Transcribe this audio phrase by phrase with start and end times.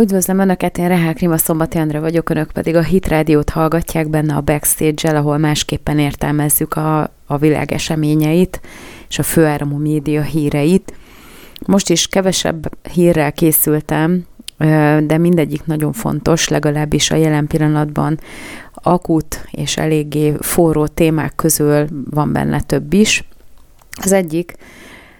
[0.00, 4.34] Üdvözlöm Önöket, én Rehák Rima Szombati Andra vagyok, Önök pedig a Hit Rádiót hallgatják benne
[4.34, 8.60] a backstage-el, ahol másképpen értelmezzük a, a világ eseményeit
[9.08, 10.94] és a főáramú média híreit.
[11.66, 14.24] Most is kevesebb hírrel készültem,
[15.06, 18.18] de mindegyik nagyon fontos, legalábbis a jelen pillanatban
[18.72, 23.28] akut és eléggé forró témák közül van benne több is.
[24.02, 24.54] Az egyik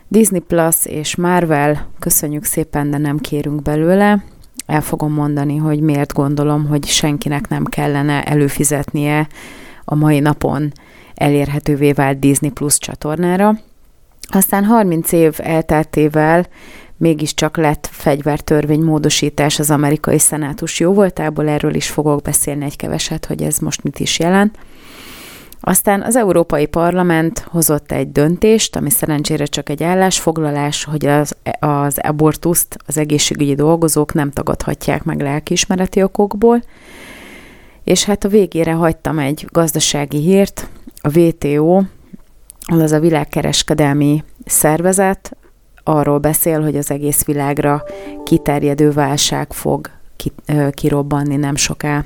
[0.09, 4.23] Disney Plus és Marvel, köszönjük szépen, de nem kérünk belőle
[4.69, 9.29] el fogom mondani, hogy miért gondolom, hogy senkinek nem kellene előfizetnie
[9.85, 10.73] a mai napon
[11.15, 13.59] elérhetővé vált Disney Plus csatornára.
[14.31, 16.47] Aztán 30 év elteltével
[16.97, 23.43] mégiscsak lett fegyvertörvény módosítás az amerikai szenátus jóvoltából, erről is fogok beszélni egy keveset, hogy
[23.43, 24.59] ez most mit is jelent.
[25.61, 31.99] Aztán az Európai Parlament hozott egy döntést, ami szerencsére csak egy állásfoglalás, hogy az, az
[32.03, 36.63] abortuszt az egészségügyi dolgozók nem tagadhatják meg lelkiismereti okokból.
[37.85, 40.69] És hát a végére hagytam egy gazdasági hírt,
[41.01, 41.83] a WTO,
[42.67, 45.37] az a világkereskedelmi szervezet,
[45.89, 47.85] arról beszél, hogy az egész világra
[48.25, 49.91] kiterjedő válság fog
[50.71, 52.05] kirobbanni nem soká.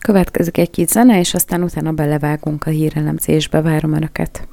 [0.00, 3.60] Következik egy kis zene, és aztán utána belevágunk a hírelemzésbe.
[3.60, 4.48] Várom Önöket!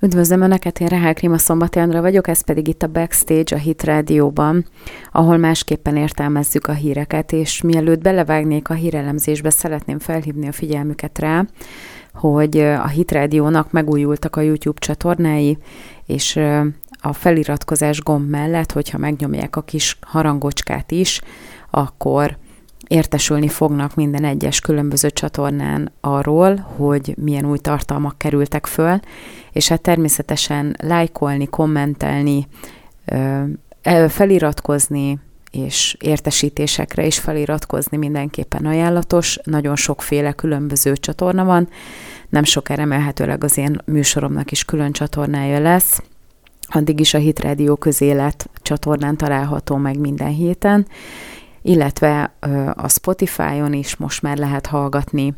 [0.00, 3.82] Üdvözlöm Önöket, én Rehák Rima Szombati Andra vagyok, ez pedig itt a Backstage a Hit
[3.82, 4.66] Rádióban,
[5.12, 11.44] ahol másképpen értelmezzük a híreket, és mielőtt belevágnék a hírelemzésbe, szeretném felhívni a figyelmüket rá,
[12.12, 15.58] hogy a Hit Rádiónak megújultak a YouTube csatornái,
[16.06, 16.36] és
[17.00, 21.20] a feliratkozás gomb mellett, hogyha megnyomják a kis harangocskát is,
[21.70, 22.38] akkor
[22.88, 29.00] értesülni fognak minden egyes különböző csatornán arról, hogy milyen új tartalmak kerültek föl,
[29.52, 32.46] és hát természetesen lájkolni, kommentelni,
[34.08, 35.18] feliratkozni,
[35.50, 39.38] és értesítésekre is feliratkozni mindenképpen ajánlatos.
[39.44, 41.68] Nagyon sokféle különböző csatorna van,
[42.28, 46.02] nem sok remélhetőleg az én műsoromnak is külön csatornája lesz.
[46.68, 50.86] Addig is a Hit Radio közélet csatornán található meg minden héten,
[51.62, 52.34] illetve
[52.74, 55.34] a Spotify-on is most már lehet hallgatni,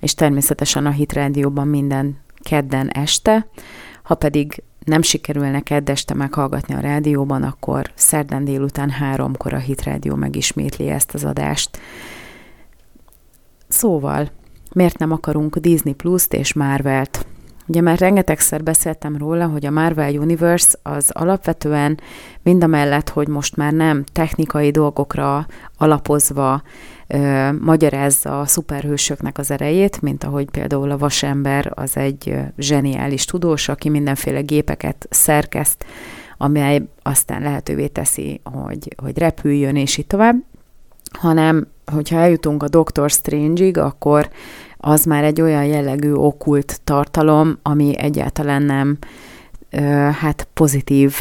[0.00, 3.46] és természetesen a Hit Rádióban minden kedden este.
[4.02, 9.82] Ha pedig nem sikerül neked este meghallgatni a rádióban, akkor szerdán délután háromkor a Hit
[9.82, 11.78] Rádió megismétli ezt az adást.
[13.68, 14.30] Szóval,
[14.72, 17.26] miért nem akarunk Disney Plus-t és Marvelt?
[17.70, 22.00] Ugye már rengetegszer beszéltem róla, hogy a Marvel Universe az alapvetően
[22.42, 26.62] mind a mellett, hogy most már nem technikai dolgokra alapozva
[27.06, 33.68] ö, magyarázza a szuperhősöknek az erejét, mint ahogy például a Vasember az egy zseniális tudós,
[33.68, 35.84] aki mindenféle gépeket szerkeszt,
[36.36, 40.36] amely aztán lehetővé teszi, hogy, hogy repüljön, és így tovább,
[41.18, 44.30] hanem hogyha eljutunk a Doctor Strange-ig, akkor
[44.76, 48.98] az már egy olyan jellegű okult tartalom, ami egyáltalán nem
[50.20, 51.20] hát pozitív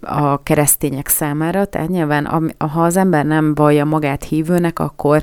[0.00, 5.22] a keresztények számára, tehát nyilván ha az ember nem vallja magát hívőnek, akkor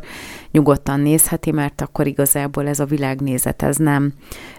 [0.52, 4.14] nyugodtan nézheti, mert akkor igazából ez a világnézet ez nem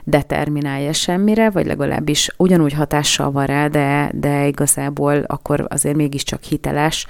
[0.04, 7.06] determinálja semmire, vagy legalábbis ugyanúgy hatással van rá, de, de igazából akkor azért mégiscsak hiteles.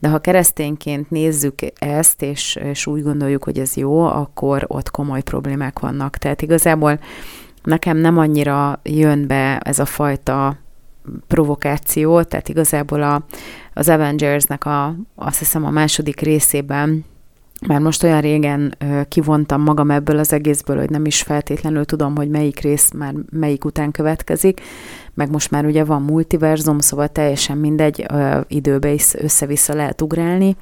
[0.00, 5.22] De ha keresztényként nézzük ezt, és, és úgy gondoljuk, hogy ez jó, akkor ott komoly
[5.22, 6.16] problémák vannak.
[6.16, 6.98] Tehát igazából
[7.62, 10.56] nekem nem annyira jön be ez a fajta
[11.26, 13.24] provokáció, tehát igazából a,
[13.74, 17.04] az Avengersnek a, azt hiszem a második részében
[17.66, 18.76] már most olyan régen
[19.08, 23.64] kivontam magam ebből az egészből, hogy nem is feltétlenül tudom, hogy melyik rész már melyik
[23.64, 24.60] után következik,
[25.14, 28.06] meg most már ugye van multiverzum, szóval teljesen mindegy,
[28.46, 30.56] időbe is össze-vissza lehet ugrálni,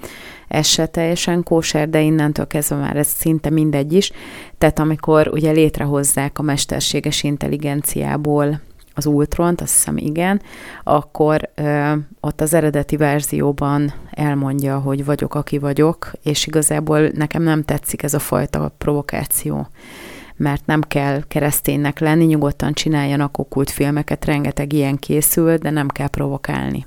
[0.49, 4.13] ez se teljesen kóser, de innentől kezdve már ez szinte mindegy is.
[4.59, 8.61] Tehát amikor ugye létrehozzák a mesterséges intelligenciából
[9.01, 10.43] az Ultront, azt hiszem igen,
[10.85, 17.63] akkor ö, ott az eredeti verzióban elmondja, hogy vagyok, aki vagyok, és igazából nekem nem
[17.63, 19.69] tetszik ez a fajta provokáció
[20.37, 26.09] mert nem kell kereszténynek lenni, nyugodtan csináljanak okkult filmeket, rengeteg ilyen készül, de nem kell
[26.09, 26.87] provokálni.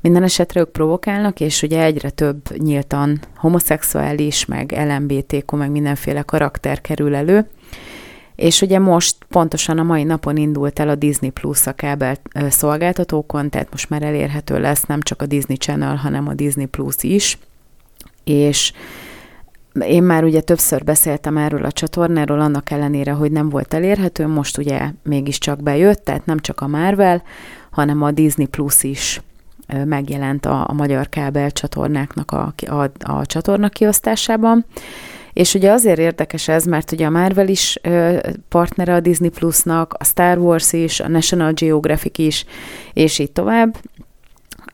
[0.00, 6.80] Minden esetre ők provokálnak, és ugye egyre több nyíltan homoszexuális, meg LMBTQ, meg mindenféle karakter
[6.80, 7.46] kerül elő,
[8.40, 12.16] és ugye most pontosan a mai napon indult el a Disney Plus a kábel
[12.48, 16.94] szolgáltatókon, tehát most már elérhető lesz nem csak a Disney Channel, hanem a Disney Plus
[17.00, 17.38] is,
[18.24, 18.72] és
[19.80, 24.58] én már ugye többször beszéltem erről a csatornáról, annak ellenére, hogy nem volt elérhető, most
[24.58, 27.22] ugye mégiscsak bejött, tehát nem csak a Marvel,
[27.70, 29.20] hanem a Disney Plus is
[29.84, 34.64] megjelent a, a magyar kábel csatornáknak a, a, a csatorna kiosztásában.
[35.32, 38.18] És ugye azért érdekes ez, mert ugye a Marvel is ö,
[38.48, 42.44] partnere a Disney Plusnak, a Star Wars is, a National Geographic is,
[42.92, 43.76] és így tovább.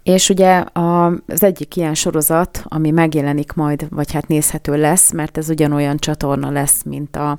[0.03, 5.38] És ugye a, az egyik ilyen sorozat, ami megjelenik majd, vagy hát nézhető lesz, mert
[5.38, 7.38] ez ugyanolyan csatorna lesz, mint a,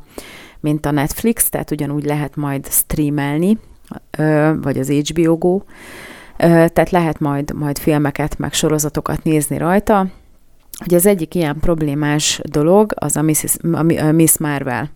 [0.59, 3.57] mint a Netflix, tehát ugyanúgy lehet majd streamelni,
[4.61, 5.61] vagy az HBO Go,
[6.37, 10.07] tehát lehet majd, majd filmeket, meg sorozatokat nézni rajta.
[10.85, 13.43] Ugye az egyik ilyen problémás dolog az a Miss,
[13.97, 14.89] a Miss Marvel.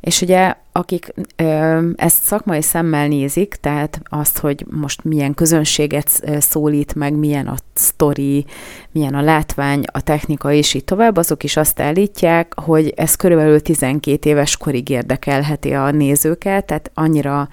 [0.00, 6.94] És ugye akik ö, ezt szakmai szemmel nézik, tehát azt, hogy most milyen közönséget szólít
[6.94, 8.44] meg, milyen a sztori,
[8.90, 13.60] milyen a látvány, a technika és így tovább, azok is azt állítják, hogy ez körülbelül
[13.60, 17.48] 12 éves korig érdekelheti a nézőket, tehát annyira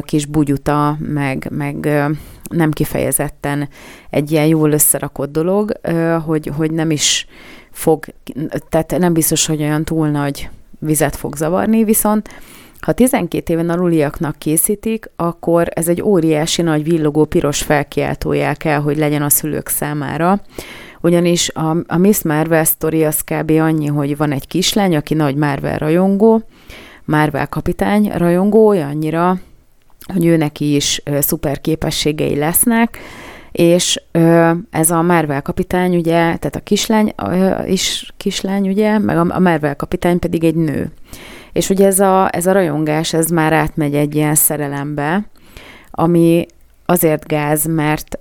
[0.00, 1.88] kis bugyuta, meg, meg
[2.50, 3.68] nem kifejezetten
[4.10, 5.72] egy ilyen jól összerakott dolog,
[6.24, 7.26] hogy, hogy nem is
[7.70, 8.04] fog,
[8.68, 12.28] tehát nem biztos, hogy olyan túl nagy vizet fog zavarni, viszont
[12.80, 18.96] ha 12 éven aluliaknak készítik, akkor ez egy óriási nagy villogó piros felkiáltójá kell, hogy
[18.96, 20.40] legyen a szülők számára.
[21.00, 23.50] Ugyanis a, a Miss Marvel sztori az kb.
[23.50, 26.42] annyi, hogy van egy kislány, aki nagy Marvel rajongó,
[27.04, 29.38] Marvel kapitány rajongó, olyannyira,
[30.12, 32.98] hogy ő neki is szuper képességei lesznek,
[33.52, 34.02] és
[34.70, 37.14] ez a Marvel kapitány, ugye, tehát a kislány
[37.66, 40.90] is kislány, ugye, meg a Marvel kapitány pedig egy nő.
[41.52, 45.26] És ugye ez a, ez a rajongás, ez már átmegy egy ilyen szerelembe,
[45.90, 46.46] ami
[46.86, 48.18] azért gáz, mert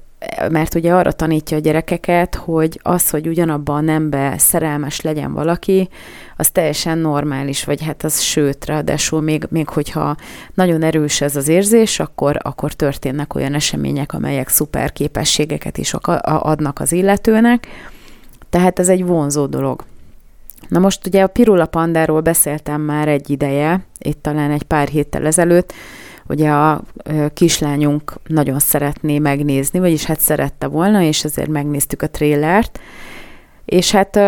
[0.52, 5.90] mert ugye arra tanítja a gyerekeket, hogy az, hogy ugyanabban a nembe szerelmes legyen valaki,
[6.38, 10.16] az teljesen normális, vagy hát az sőt, ráadásul még, még hogyha
[10.54, 15.94] nagyon erős ez az érzés, akkor, akkor történnek olyan események, amelyek szuper képességeket is
[16.24, 17.68] adnak az illetőnek,
[18.50, 19.84] tehát ez egy vonzó dolog.
[20.68, 25.26] Na most ugye a Pirula Pandáról beszéltem már egy ideje, itt talán egy pár héttel
[25.26, 25.74] ezelőtt,
[26.28, 26.82] ugye a
[27.34, 32.80] kislányunk nagyon szeretné megnézni, vagyis hát szerette volna, és ezért megnéztük a trélert,
[33.66, 34.20] és hát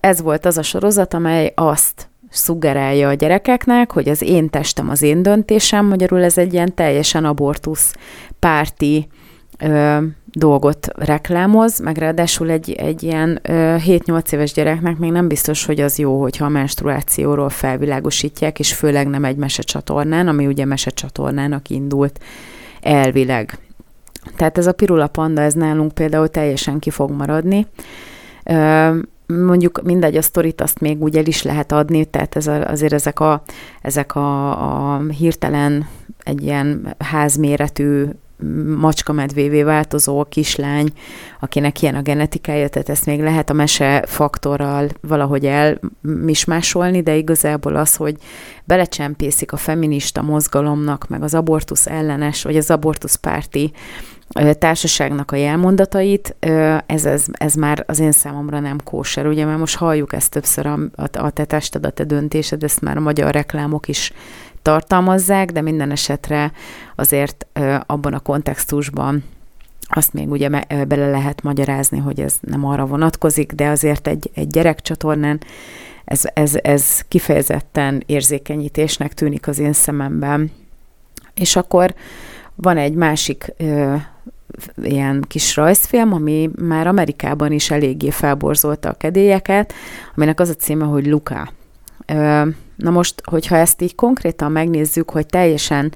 [0.00, 5.02] ez volt az a sorozat, amely azt szuggerálja a gyerekeknek, hogy az én testem az
[5.02, 7.94] én döntésem, magyarul ez egy ilyen teljesen abortusz
[8.38, 9.08] párti
[10.38, 15.98] dolgot reklámoz, meg ráadásul egy, egy ilyen 7-8 éves gyereknek még nem biztos, hogy az
[15.98, 22.20] jó, hogyha a menstruációról felvilágosítják, és főleg nem egy mesecsatornán, ami ugye mesecsatornának indult
[22.80, 23.58] elvileg.
[24.36, 27.66] Tehát ez a pirula panda, ez nálunk például teljesen ki fog maradni.
[29.26, 32.92] Mondjuk mindegy, a sztorit azt még úgy el is lehet adni, tehát ez a, azért
[32.92, 33.42] ezek a,
[33.82, 35.88] ezek a, a hirtelen
[36.22, 38.04] egy ilyen házméretű
[38.76, 40.88] macska-medvévé változó kislány,
[41.40, 47.76] akinek ilyen a genetikája, tehát ezt még lehet a mese faktorral valahogy elmismásolni, de igazából
[47.76, 48.16] az, hogy
[48.64, 53.72] belecsempészik a feminista mozgalomnak, meg az abortusz ellenes, vagy az abortusz párti
[54.58, 56.36] társaságnak a jelmondatait,
[56.86, 59.26] ez, ez, ez már az én számomra nem kóser.
[59.26, 62.80] Ugye, mert most halljuk ezt többször, a, a, a te tested, a te döntésed, ezt
[62.80, 64.12] már a magyar reklámok is
[64.66, 66.52] tartalmazzák, de minden esetre
[66.94, 67.46] azért
[67.86, 69.24] abban a kontextusban
[69.88, 70.48] azt még ugye
[70.88, 75.40] bele lehet magyarázni, hogy ez nem arra vonatkozik, de azért egy, egy gyerekcsatornán
[76.04, 80.50] ez, ez, ez kifejezetten érzékenyítésnek tűnik az én szememben.
[81.34, 81.94] És akkor
[82.54, 83.94] van egy másik ö,
[84.82, 89.72] ilyen kis rajzfilm, ami már Amerikában is eléggé felborzolta a kedélyeket,
[90.16, 91.52] aminek az a címe, hogy Luka.
[92.06, 92.46] Ö,
[92.76, 95.92] Na most, hogyha ezt így konkrétan megnézzük, hogy teljesen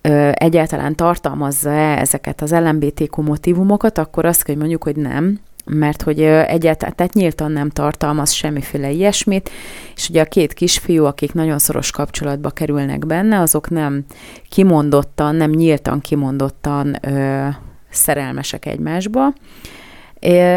[0.00, 6.02] ö, egyáltalán tartalmazza-e ezeket az LMBTQ motivumokat, akkor azt kell, hogy mondjuk, hogy nem, mert
[6.02, 9.50] hogy egyáltalán, tehát nyíltan nem tartalmaz semmiféle ilyesmit,
[9.96, 14.04] és ugye a két kisfiú, akik nagyon szoros kapcsolatba kerülnek benne, azok nem
[14.48, 17.48] kimondottan, nem nyíltan kimondottan ö,
[17.90, 19.32] szerelmesek egymásba,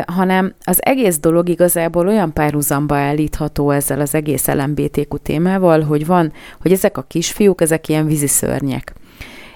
[0.06, 6.34] hanem az egész dolog igazából olyan párhuzamba állítható ezzel az egész LMBTQ témával, hogy van,
[6.62, 8.94] hogy ezek a kisfiúk, ezek ilyen víziszörnyek.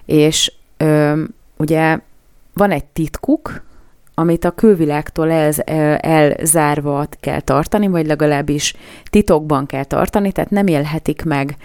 [0.05, 1.21] És ö,
[1.57, 1.99] ugye
[2.53, 3.63] van egy titkuk,
[4.13, 5.51] amit a külvilágtól el,
[5.97, 8.73] elzárva kell tartani, vagy legalábbis
[9.09, 11.55] titokban kell tartani, tehát nem élhetik meg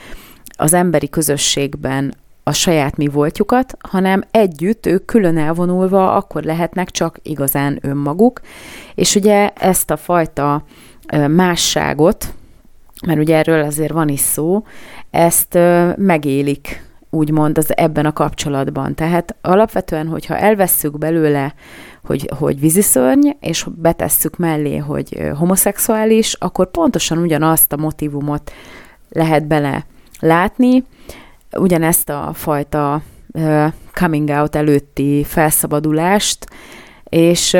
[0.56, 2.14] az emberi közösségben
[2.46, 8.40] a saját mi voltjukat, hanem együtt ők külön elvonulva akkor lehetnek csak igazán önmaguk,
[8.94, 10.64] és ugye ezt a fajta
[11.28, 12.34] másságot,
[13.06, 14.64] mert ugye erről azért van is szó,
[15.10, 15.58] ezt
[15.96, 18.94] megélik úgymond az ebben a kapcsolatban.
[18.94, 21.54] Tehát alapvetően, hogyha elvesszük belőle,
[22.04, 28.52] hogy, hogy víziszörny, és betesszük mellé, hogy homoszexuális, akkor pontosan ugyanazt a motivumot
[29.08, 29.86] lehet bele
[30.20, 30.84] látni,
[31.56, 33.02] ugyanezt a fajta
[33.92, 36.46] coming out előtti felszabadulást,
[37.04, 37.56] és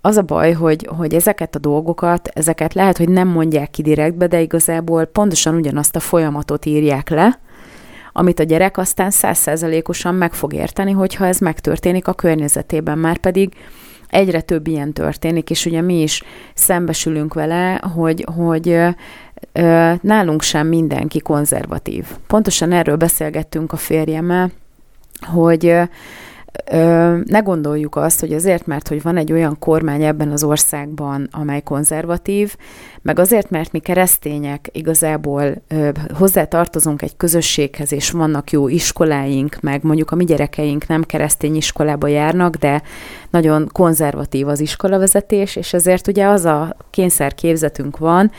[0.00, 4.26] az a baj, hogy, hogy ezeket a dolgokat, ezeket lehet, hogy nem mondják ki direktbe,
[4.26, 7.40] de igazából pontosan ugyanazt a folyamatot írják le,
[8.12, 13.52] amit a gyerek aztán százszerzelékosan meg fog érteni, hogyha ez megtörténik a környezetében, már pedig
[14.08, 16.22] egyre több ilyen történik, és ugye mi is
[16.54, 18.78] szembesülünk vele, hogy, hogy
[20.00, 22.06] nálunk sem mindenki konzervatív.
[22.26, 24.50] Pontosan erről beszélgettünk a férjemmel,
[25.26, 25.74] hogy
[27.24, 31.62] ne gondoljuk azt, hogy azért, mert hogy van egy olyan kormány ebben az országban, amely
[31.62, 32.56] konzervatív,
[33.02, 35.62] meg azért, mert mi keresztények igazából
[36.14, 41.56] hozzá tartozunk egy közösséghez, és vannak jó iskoláink, meg mondjuk a mi gyerekeink nem keresztény
[41.56, 42.82] iskolába járnak, de
[43.30, 48.30] nagyon konzervatív az iskolavezetés, és ezért ugye az a kényszerképzetünk van,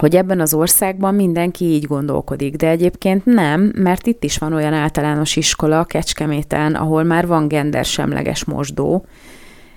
[0.00, 4.72] hogy ebben az országban mindenki így gondolkodik, de egyébként nem, mert itt is van olyan
[4.72, 9.04] általános iskola Kecskeméten, ahol már van gendersemleges mosdó.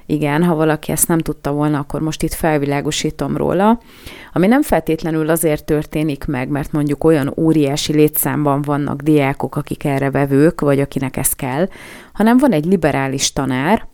[0.06, 3.80] Igen, ha valaki ezt nem tudta volna, akkor most itt felvilágosítom róla.
[4.34, 10.12] Ami nem feltétlenül azért történik meg, mert mondjuk olyan óriási létszámban vannak diákok, akik erre
[10.12, 11.68] vevők, vagy akinek ez kell,
[12.14, 13.88] hanem van egy liberális tanár,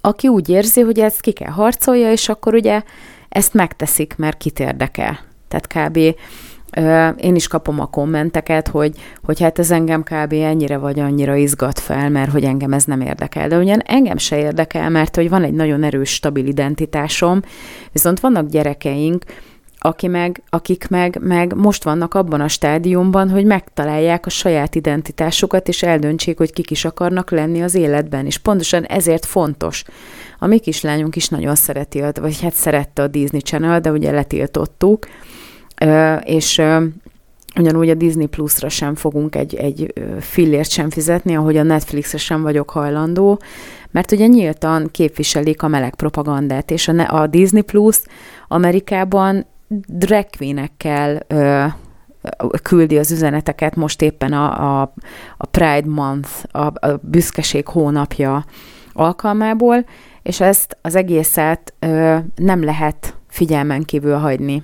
[0.00, 2.82] aki úgy érzi, hogy ezt ki kell harcolja, és akkor ugye
[3.28, 5.27] ezt megteszik, mert kit érdekel.
[5.48, 5.96] Tehát kb.
[7.20, 10.32] én is kapom a kommenteket, hogy, hogy hát ez engem kb.
[10.32, 13.48] ennyire vagy annyira izgat fel, mert hogy engem ez nem érdekel.
[13.48, 17.42] De ugyan engem se érdekel, mert hogy van egy nagyon erős, stabil identitásom,
[17.92, 19.24] viszont vannak gyerekeink,
[19.80, 25.68] aki meg, akik meg, meg most vannak abban a stádiumban, hogy megtalálják a saját identitásukat,
[25.68, 28.26] és eldöntsék, hogy kik is akarnak lenni az életben.
[28.26, 29.84] És pontosan ezért fontos.
[30.38, 35.06] A mi kislányunk is nagyon szereti, vagy hát szerette a Disney Channel, de ugye letiltottuk,
[36.24, 36.62] és
[37.56, 42.42] ugyanúgy a Disney Plus-ra sem fogunk egy, egy fillért sem fizetni, ahogy a Netflixre sem
[42.42, 43.40] vagyok hajlandó,
[43.90, 48.02] mert ugye nyíltan képviselik a meleg propagandát, és a, a Disney Plus
[48.48, 49.46] Amerikában
[49.86, 51.26] drag queen-ekkel
[52.62, 54.92] küldi az üzeneteket most éppen a, a,
[55.36, 58.44] a Pride Month, a, a büszkeség hónapja
[58.92, 59.84] alkalmából,
[60.22, 64.62] és ezt az egészet ö, nem lehet figyelmen kívül hagyni.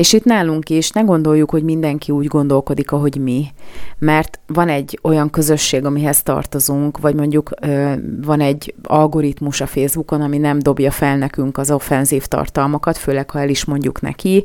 [0.00, 3.46] És itt nálunk is ne gondoljuk, hogy mindenki úgy gondolkodik, ahogy mi.
[3.98, 7.50] Mert van egy olyan közösség, amihez tartozunk, vagy mondjuk
[8.20, 13.40] van egy algoritmus a Facebookon, ami nem dobja fel nekünk az offenzív tartalmakat, főleg ha
[13.40, 14.44] el is mondjuk neki.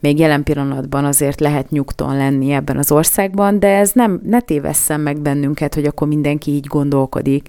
[0.00, 5.00] Még jelen pillanatban azért lehet nyugton lenni ebben az országban, de ez nem, ne tévesszem
[5.00, 7.48] meg bennünket, hogy akkor mindenki így gondolkodik.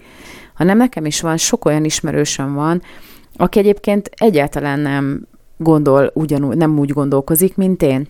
[0.54, 2.82] Hanem nekem is van, sok olyan ismerősöm van,
[3.38, 8.08] aki egyébként egyáltalán nem gondol ugyanúgy, nem úgy gondolkozik, mint én,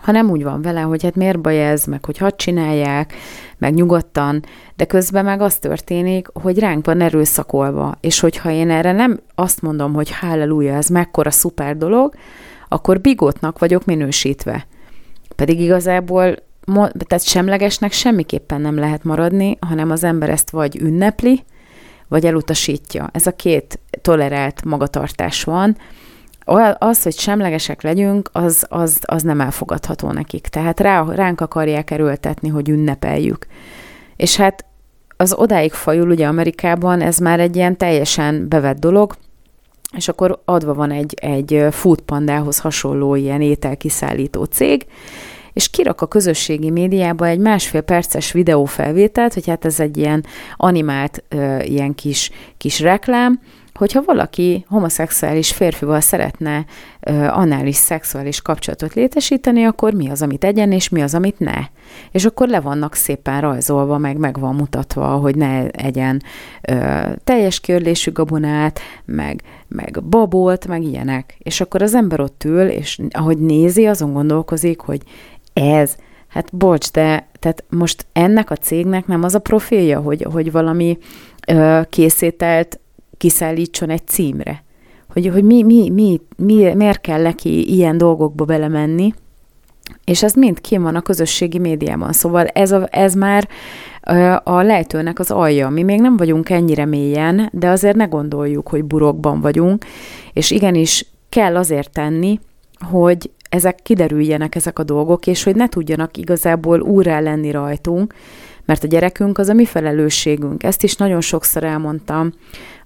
[0.00, 3.14] hanem úgy van vele, hogy hát miért baj ez, meg hogy hadd csinálják,
[3.58, 4.44] meg nyugodtan,
[4.76, 9.62] de közben meg az történik, hogy ránk van erőszakolva, és hogyha én erre nem azt
[9.62, 12.14] mondom, hogy halleluja, ez mekkora szuper dolog,
[12.68, 14.66] akkor bigotnak vagyok minősítve.
[15.36, 16.36] Pedig igazából
[16.74, 21.44] tehát semlegesnek semmiképpen nem lehet maradni, hanem az ember ezt vagy ünnepli,
[22.08, 23.08] vagy elutasítja.
[23.12, 25.76] Ez a két tolerált magatartás van,
[26.78, 30.46] az, hogy semlegesek legyünk, az, az, az nem elfogadható nekik.
[30.46, 33.46] Tehát rá, ránk akarják erőltetni, hogy ünnepeljük.
[34.16, 34.64] És hát
[35.16, 39.16] az odáig fajul ugye Amerikában, ez már egy ilyen teljesen bevett dolog,
[39.96, 44.86] és akkor adva van egy, egy foodpandához hasonló ilyen ételkiszállító cég,
[45.52, 50.24] és kirak a közösségi médiába egy másfél perces videófelvételt, hogy hát ez egy ilyen
[50.56, 51.24] animált,
[51.60, 53.40] ilyen kis, kis reklám,
[53.80, 56.64] hogyha valaki homoszexuális férfival szeretne
[57.06, 61.58] uh, anális szexuális kapcsolatot létesíteni, akkor mi az, amit egyen, és mi az, amit ne.
[62.10, 66.22] És akkor le vannak szépen rajzolva, meg meg van mutatva, hogy ne egyen
[66.68, 71.36] uh, teljes körlésű gabonát, meg, meg babolt, meg ilyenek.
[71.38, 75.00] És akkor az ember ott ül, és ahogy nézi, azon gondolkozik, hogy
[75.52, 75.96] ez,
[76.28, 80.98] hát bocs, de tehát most ennek a cégnek nem az a profilja, hogy, hogy valami
[81.46, 82.79] ö, készételt
[83.20, 84.64] kiszállítson egy címre.
[85.12, 89.14] Hogy, hogy mi, mi, mi, mi, miért kell neki ilyen dolgokba belemenni,
[90.04, 92.12] és ez mind kim van a közösségi médiában.
[92.12, 93.48] Szóval ez, a, ez már
[94.44, 95.68] a lejtőnek az alja.
[95.68, 99.84] Mi még nem vagyunk ennyire mélyen, de azért ne gondoljuk, hogy burokban vagyunk,
[100.32, 102.40] és igenis kell azért tenni,
[102.90, 108.14] hogy ezek kiderüljenek ezek a dolgok, és hogy ne tudjanak igazából úrá lenni rajtunk,
[108.64, 110.62] mert a gyerekünk az a mi felelősségünk.
[110.62, 112.32] Ezt is nagyon sokszor elmondtam.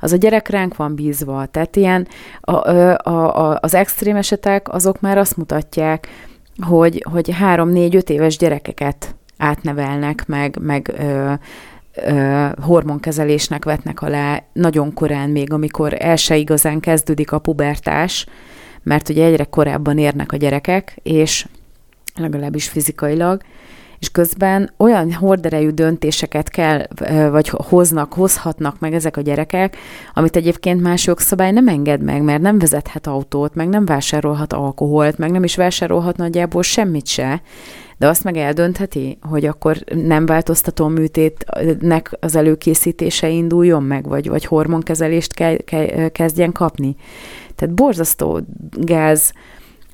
[0.05, 1.47] Az a gyerek ránk van bízva.
[1.47, 2.09] Tehát ilyen
[2.41, 6.09] a, a, a, az extrém esetek azok már azt mutatják,
[6.67, 11.33] hogy, hogy három, négy, öt éves gyerekeket átnevelnek, meg, meg ö,
[11.95, 18.27] ö, hormonkezelésnek vetnek alá nagyon korán még, amikor el se igazán kezdődik a pubertás,
[18.83, 21.47] mert ugye egyre korábban érnek a gyerekek, és
[22.15, 23.43] legalábbis fizikailag,
[24.05, 26.87] és közben olyan horderejű döntéseket kell,
[27.31, 29.77] vagy hoznak, hozhatnak meg ezek a gyerekek,
[30.15, 35.19] amit egyébként más jogszabály nem enged meg, mert nem vezethet autót, meg nem vásárolhat alkoholt,
[35.19, 37.43] meg nem is vásárolhat nagyjából semmit se,
[37.97, 44.45] de azt meg eldöntheti, hogy akkor nem változtató műtétnek az előkészítése induljon meg, vagy, vagy
[44.45, 46.97] hormonkezelést ke, ke, kezdjen kapni.
[47.55, 49.33] Tehát borzasztó gáz,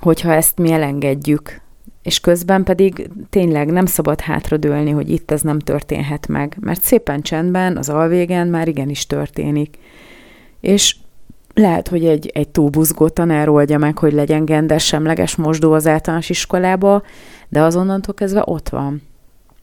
[0.01, 1.61] hogyha ezt mi elengedjük
[2.03, 7.23] és közben pedig tényleg nem szabad hátradőlni, hogy itt ez nem történhet meg, mert szépen
[7.23, 9.79] csendben, az alvégen már igenis történik.
[10.61, 10.97] És
[11.55, 16.31] lehet, hogy egy, egy túlbuzgó tanár oldja meg, hogy legyen gendes, semleges mosdó az általános
[16.31, 17.03] iskolába,
[17.49, 19.03] de azonnantól kezdve ott van.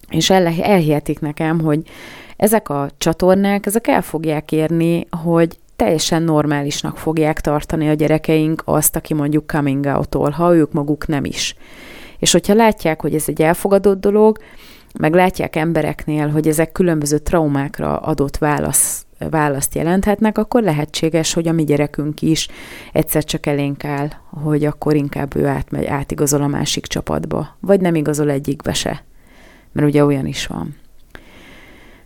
[0.10, 1.82] És el, elhihetik nekem, hogy
[2.38, 8.96] ezek a csatornák, ezek el fogják érni, hogy teljesen normálisnak fogják tartani a gyerekeink azt,
[8.96, 11.56] aki mondjuk coming out ha ők maguk nem is.
[12.20, 14.38] És hogyha látják, hogy ez egy elfogadott dolog,
[15.00, 21.52] meg látják embereknél, hogy ezek különböző traumákra adott válasz, választ jelenthetnek, akkor lehetséges, hogy a
[21.52, 22.48] mi gyerekünk is
[22.94, 27.96] egyszer csak elénk áll, hogy akkor inkább ő átmegy, átigazol a másik csapatba, vagy nem
[27.96, 29.04] igazol egyikbe se.
[29.72, 30.76] Mert ugye olyan is van.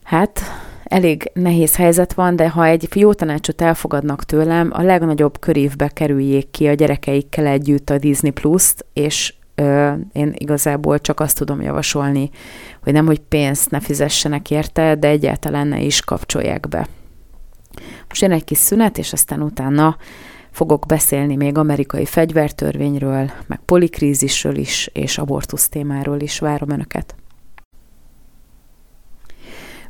[0.04, 0.42] Hát,
[0.84, 6.52] elég nehéz helyzet van, de ha egy jó tanácsot elfogadnak tőlem, a legnagyobb körévbe kerüljék
[6.52, 9.34] ki a gyerekeikkel együtt a Disney Plus-t, és
[10.12, 12.30] én igazából csak azt tudom javasolni,
[12.84, 16.88] hogy nem, hogy pénzt ne fizessenek érte, de egyáltalán ne is kapcsolják be.
[18.08, 19.98] Most jön egy kis szünet, és aztán utána
[20.52, 26.40] fogok beszélni még amerikai fegyvertörvényről, meg polikrízisről is, és abortusz témáról is.
[26.40, 27.21] Várom Önöket!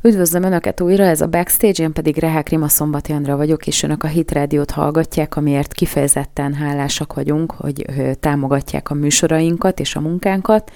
[0.04, 4.02] Üdvözlöm Önöket újra, ez a Backstage, én pedig Rehák Rima Szombati Andra vagyok, és Önök
[4.02, 7.86] a Hit Rádiót hallgatják, amiért kifejezetten hálásak vagyunk, hogy
[8.20, 10.70] támogatják a műsorainkat és a munkánkat.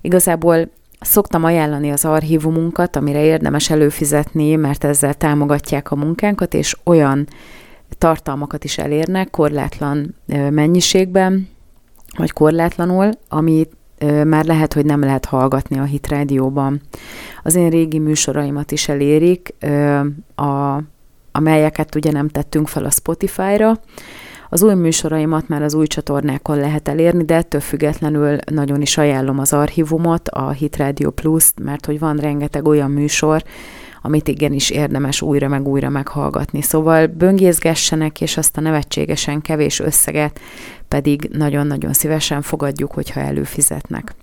[0.00, 7.28] Igazából Szoktam ajánlani az archívumunkat, amire érdemes előfizetni, mert ezzel támogatják a munkánkat, és olyan
[7.98, 10.14] tartalmakat is elérnek korlátlan
[10.50, 11.48] mennyiségben,
[12.16, 13.70] vagy korlátlanul, amit
[14.24, 16.80] már lehet, hogy nem lehet hallgatni a Hit Rádióban.
[17.42, 19.54] Az én régi műsoraimat is elérik,
[20.34, 20.80] a,
[21.32, 23.80] amelyeket ugye nem tettünk fel a Spotify-ra.
[24.48, 29.38] Az új műsoraimat már az új csatornákon lehet elérni, de ettől függetlenül nagyon is ajánlom
[29.38, 33.42] az archívumot, a Hit Radio Plus-t, mert hogy van rengeteg olyan műsor,
[34.06, 36.62] amit igenis érdemes újra meg újra meghallgatni.
[36.62, 40.40] Szóval böngészgessenek, és azt a nevetségesen kevés összeget
[40.88, 44.14] pedig nagyon-nagyon szívesen fogadjuk, hogyha előfizetnek.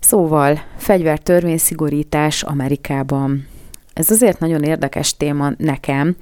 [0.00, 3.46] Szóval, fegyvertörvényszigorítás Amerikában.
[3.92, 6.16] Ez azért nagyon érdekes téma nekem.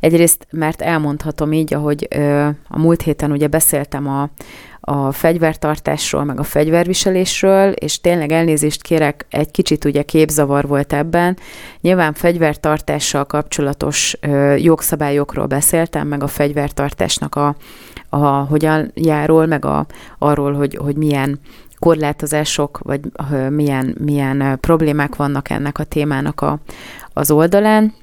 [0.00, 4.30] Egyrészt, mert elmondhatom így, ahogy ö, a múlt héten ugye beszéltem a,
[4.88, 11.36] a fegyvertartásról, meg a fegyverviselésről, és tényleg elnézést kérek, egy kicsit ugye képzavar volt ebben.
[11.80, 17.56] Nyilván fegyvertartással kapcsolatos ö, jogszabályokról beszéltem, meg a fegyvertartásnak a,
[18.08, 19.86] a hogyan járul, meg a,
[20.18, 21.40] arról, hogy, hogy milyen
[21.78, 23.00] korlátozások, vagy
[23.32, 26.58] ö, milyen, milyen problémák vannak ennek a témának a,
[27.12, 27.94] az oldalán.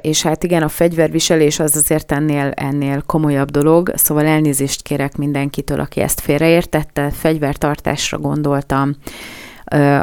[0.00, 5.80] És hát igen, a fegyverviselés az azért ennél, ennél komolyabb dolog, szóval elnézést kérek mindenkitől,
[5.80, 8.96] aki ezt félreértette, fegyvertartásra gondoltam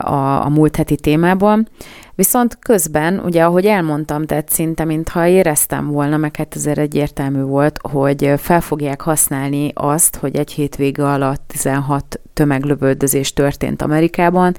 [0.01, 1.67] a, a múlt heti témában.
[2.15, 7.79] Viszont közben, ugye ahogy elmondtam, tehát szinte mintha éreztem volna, meg hát ezért egyértelmű volt,
[7.91, 14.55] hogy fel fogják használni azt, hogy egy hétvége alatt 16 tömeglövöldözés történt Amerikában,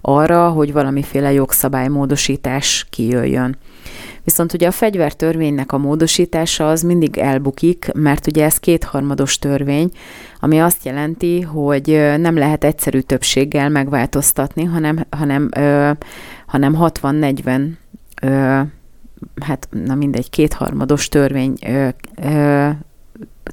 [0.00, 3.58] arra, hogy valamiféle jogszabálymódosítás kijöjjön.
[4.24, 9.90] Viszont ugye a fegyvertörvénynek a módosítása az mindig elbukik, mert ugye ez kétharmados törvény,
[10.40, 15.90] ami azt jelenti, hogy nem lehet egyszerű többséggel megváltoztatni, hanem, hanem, ö,
[16.46, 17.68] hanem 60-40
[19.40, 22.70] hát na mindegy, kétharmados törvény ö, ö,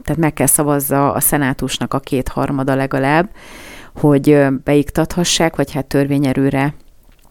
[0.04, 3.30] tehát meg kell szavazza a szenátusnak a kétharmada legalább,
[3.96, 6.74] hogy beiktathassák, vagy hát törvényerőre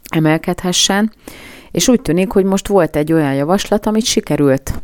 [0.09, 1.13] emelkedhessen.
[1.71, 4.83] És úgy tűnik, hogy most volt egy olyan javaslat, amit sikerült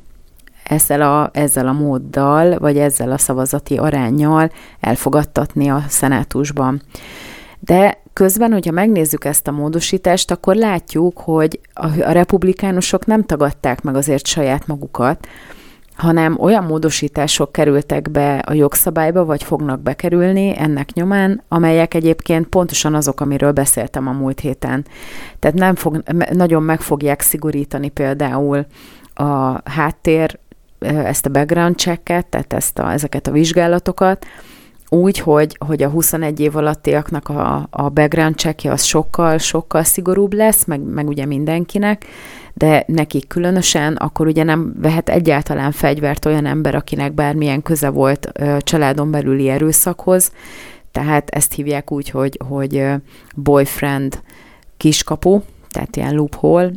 [0.65, 6.83] ezzel a, ezzel a móddal, vagy ezzel a szavazati arányjal elfogadtatni a szenátusban.
[7.61, 13.83] De közben, hogyha megnézzük ezt a módosítást, akkor látjuk, hogy a, a republikánusok nem tagadták
[13.83, 15.27] meg azért saját magukat,
[15.97, 22.95] hanem olyan módosítások kerültek be a jogszabályba, vagy fognak bekerülni ennek nyomán, amelyek egyébként pontosan
[22.95, 24.87] azok, amiről beszéltem a múlt héten.
[25.39, 26.03] Tehát nem fog,
[26.33, 28.67] nagyon meg fogják szigorítani például
[29.15, 30.39] a háttér,
[30.79, 34.27] ezt a background checket, tehát ezt a, ezeket a vizsgálatokat,
[34.89, 40.33] úgy, hogy, hogy a 21 év alattiaknak a, a background checkje az sokkal, sokkal szigorúbb
[40.33, 42.07] lesz, meg, meg ugye mindenkinek,
[42.55, 48.33] de nekik különösen, akkor ugye nem vehet egyáltalán fegyvert olyan ember, akinek bármilyen köze volt
[48.59, 50.33] családon belüli erőszakhoz,
[50.93, 52.87] tehát ezt hívják úgy, hogy, hogy
[53.35, 54.23] boyfriend
[54.77, 55.41] kiskapu,
[55.71, 56.71] tehát ilyen loophole,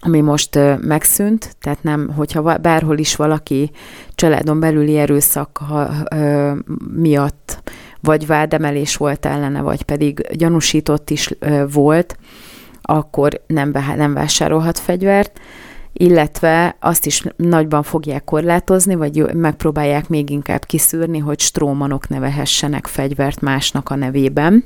[0.00, 3.70] ami most megszűnt, tehát nem, hogyha bárhol is valaki
[4.14, 5.90] családon belüli erőszak ha,
[6.94, 7.62] miatt
[8.00, 11.34] vagy vádemelés volt ellene, vagy pedig gyanúsított is
[11.72, 12.16] volt,
[12.90, 15.40] akkor nem, nem vásárolhat fegyvert,
[15.92, 22.86] illetve azt is nagyban fogják korlátozni, vagy megpróbálják még inkább kiszűrni, hogy strómanok ne vehessenek
[22.86, 24.64] fegyvert másnak a nevében.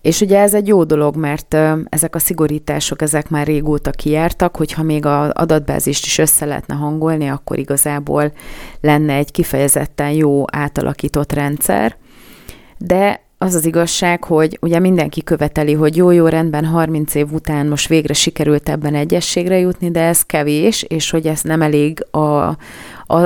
[0.00, 1.56] És ugye ez egy jó dolog, mert
[1.88, 7.28] ezek a szigorítások, ezek már régóta kijártak, hogyha még az adatbázist is össze lehetne hangolni,
[7.28, 8.32] akkor igazából
[8.80, 11.96] lenne egy kifejezetten jó átalakított rendszer.
[12.78, 17.88] De az az igazság, hogy ugye mindenki követeli, hogy jó-jó rendben 30 év után most
[17.88, 22.56] végre sikerült ebben egyességre jutni, de ez kevés, és hogy ez nem elég a, a,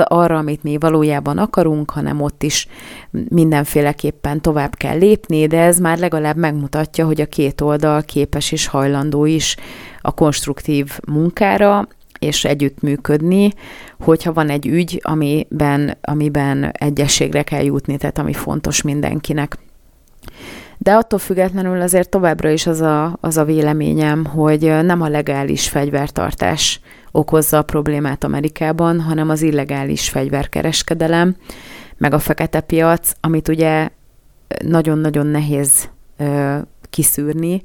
[0.03, 2.67] arra, amit mi valójában akarunk, hanem ott is
[3.09, 8.67] mindenféleképpen tovább kell lépni, de ez már legalább megmutatja, hogy a két oldal képes és
[8.67, 9.55] hajlandó is
[10.01, 11.87] a konstruktív munkára,
[12.19, 13.53] és együttműködni,
[13.99, 19.57] hogyha van egy ügy, amiben, amiben egyességre kell jutni, tehát ami fontos mindenkinek.
[20.83, 25.69] De attól függetlenül azért továbbra is az a, az a véleményem, hogy nem a legális
[25.69, 26.79] fegyvertartás
[27.11, 31.35] okozza a problémát Amerikában, hanem az illegális fegyverkereskedelem,
[31.97, 33.89] meg a fekete piac, amit ugye
[34.63, 36.57] nagyon-nagyon nehéz ö,
[36.89, 37.61] kiszűrni,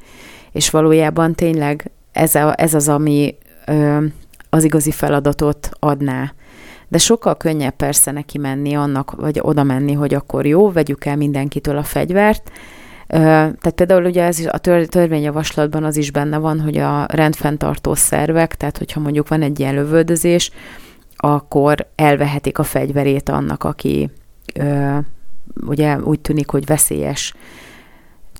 [0.52, 4.04] és valójában tényleg ez, a, ez az, ami ö,
[4.50, 6.32] az igazi feladatot adná.
[6.88, 11.16] De sokkal könnyebb persze neki menni annak, vagy oda menni, hogy akkor jó, vegyük el
[11.16, 12.50] mindenkitől a fegyvert,
[13.08, 18.54] tehát például ugye ez a tör, törvényjavaslatban az is benne van, hogy a rendfenntartó szervek,
[18.54, 20.50] tehát hogyha mondjuk van egy ilyen lövöldözés,
[21.16, 24.10] akkor elvehetik a fegyverét annak, aki
[25.66, 27.34] ugye úgy tűnik, hogy veszélyes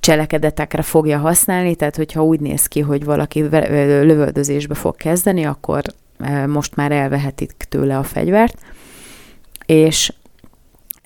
[0.00, 5.82] cselekedetekre fogja használni, tehát hogyha úgy néz ki, hogy valaki lövöldözésbe fog kezdeni, akkor
[6.46, 8.58] most már elvehetik tőle a fegyvert,
[9.66, 10.12] és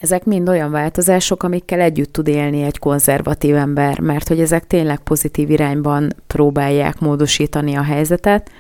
[0.03, 4.99] ezek mind olyan változások, amikkel együtt tud élni egy konzervatív ember, mert hogy ezek tényleg
[4.99, 8.51] pozitív irányban próbálják módosítani a helyzetet,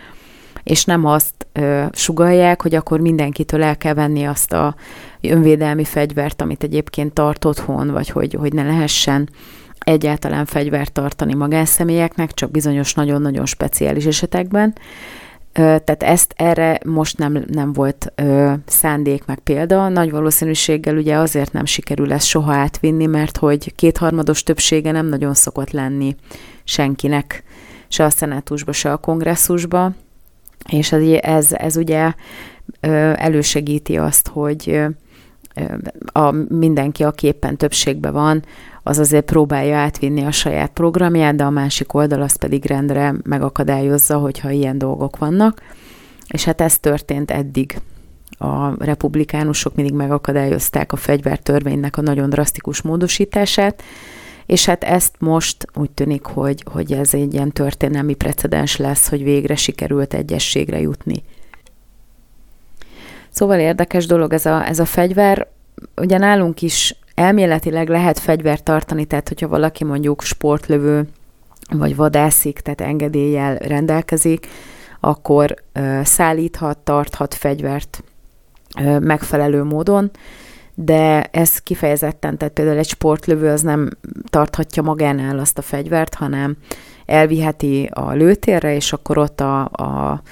[0.62, 4.74] és nem azt ö, sugalják, hogy akkor mindenkitől el kell venni azt a
[5.20, 9.28] önvédelmi fegyvert, amit egyébként tart otthon, vagy hogy, hogy ne lehessen
[9.78, 14.74] egyáltalán fegyvert tartani magánszemélyeknek, csak bizonyos nagyon-nagyon speciális esetekben,
[15.52, 19.88] tehát ezt erre most nem, nem volt ö, szándék meg példa.
[19.88, 25.34] Nagy valószínűséggel ugye azért nem sikerül ezt soha átvinni, mert hogy kétharmados többsége nem nagyon
[25.34, 26.16] szokott lenni
[26.64, 27.42] senkinek,
[27.88, 29.92] se a szenátusba, se a kongresszusba,
[30.68, 32.12] és ez, ez, ez ugye
[32.80, 34.80] ö, elősegíti azt, hogy
[36.12, 38.44] a, mindenki, aki éppen többségben van,
[38.82, 44.18] az azért próbálja átvinni a saját programját, de a másik oldal az pedig rendre megakadályozza,
[44.18, 45.62] hogyha ilyen dolgok vannak.
[46.28, 47.80] És hát ez történt eddig.
[48.38, 53.82] A republikánusok mindig megakadályozták a fegyvertörvénynek a nagyon drasztikus módosítását,
[54.46, 59.22] és hát ezt most úgy tűnik, hogy, hogy ez egy ilyen történelmi precedens lesz, hogy
[59.22, 61.22] végre sikerült egyességre jutni.
[63.32, 65.46] Szóval érdekes dolog ez a, ez a fegyver.
[65.96, 71.08] Ugye nálunk is elméletileg lehet fegyvert tartani, tehát hogyha valaki mondjuk sportlövő,
[71.70, 74.46] vagy vadászik, tehát engedéllyel rendelkezik,
[75.00, 75.54] akkor
[76.02, 78.02] szállíthat, tarthat fegyvert
[79.00, 80.10] megfelelő módon,
[80.74, 83.90] de ez kifejezetten, tehát például egy sportlövő az nem
[84.30, 86.56] tarthatja magánál azt a fegyvert, hanem
[87.06, 90.22] elviheti a lőtérre, és akkor ott a, a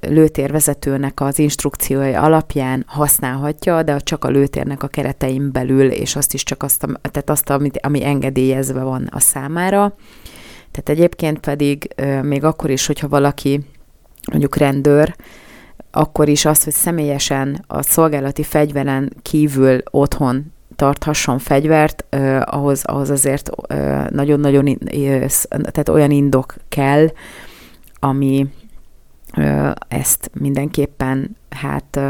[0.00, 6.42] lőtérvezetőnek az instrukciói alapján használhatja, de csak a lőtérnek a keretein belül, és azt is
[6.42, 9.94] csak azt, tehát azt amit, ami engedélyezve van a számára.
[10.70, 13.60] Tehát egyébként pedig még akkor is, hogyha valaki
[14.30, 15.14] mondjuk rendőr,
[15.90, 23.10] akkor is az, hogy személyesen a szolgálati fegyveren kívül otthon tarthasson fegyvert, eh, ahhoz, ahhoz
[23.10, 24.78] azért eh, nagyon-nagyon,
[25.50, 27.06] tehát olyan indok kell,
[28.00, 28.46] ami
[29.88, 32.00] ezt mindenképpen hát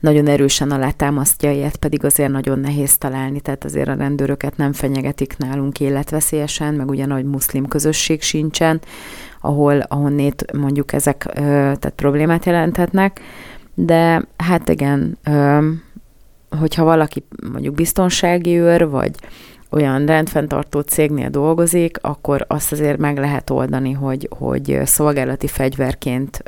[0.00, 5.36] nagyon erősen alátámasztja, ilyet pedig azért nagyon nehéz találni, tehát azért a rendőröket nem fenyegetik
[5.36, 8.80] nálunk életveszélyesen, meg ugyanúgy muszlim közösség sincsen,
[9.40, 13.20] ahol, ahonnét mondjuk ezek tehát problémát jelenthetnek,
[13.74, 15.18] de hát igen,
[16.58, 19.10] hogyha valaki mondjuk biztonsági őr, vagy
[19.74, 26.42] olyan rendfenntartó cégnél dolgozik, akkor azt azért meg lehet oldani, hogy, hogy szolgálati fegyverként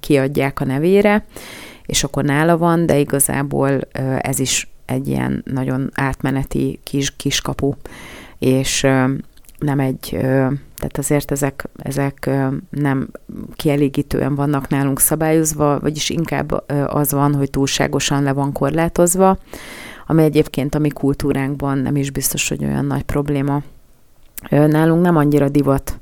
[0.00, 1.24] kiadják a nevére,
[1.86, 3.80] és akkor nála van, de igazából
[4.18, 7.72] ez is egy ilyen nagyon átmeneti kis, kiskapu,
[8.38, 8.86] és
[9.58, 10.08] nem egy,
[10.76, 12.30] tehát azért ezek, ezek
[12.70, 13.08] nem
[13.56, 19.38] kielégítően vannak nálunk szabályozva, vagyis inkább az van, hogy túlságosan le van korlátozva,
[20.12, 23.62] ami egyébként a mi kultúránkban nem is biztos, hogy olyan nagy probléma.
[24.50, 25.98] Nálunk nem annyira divat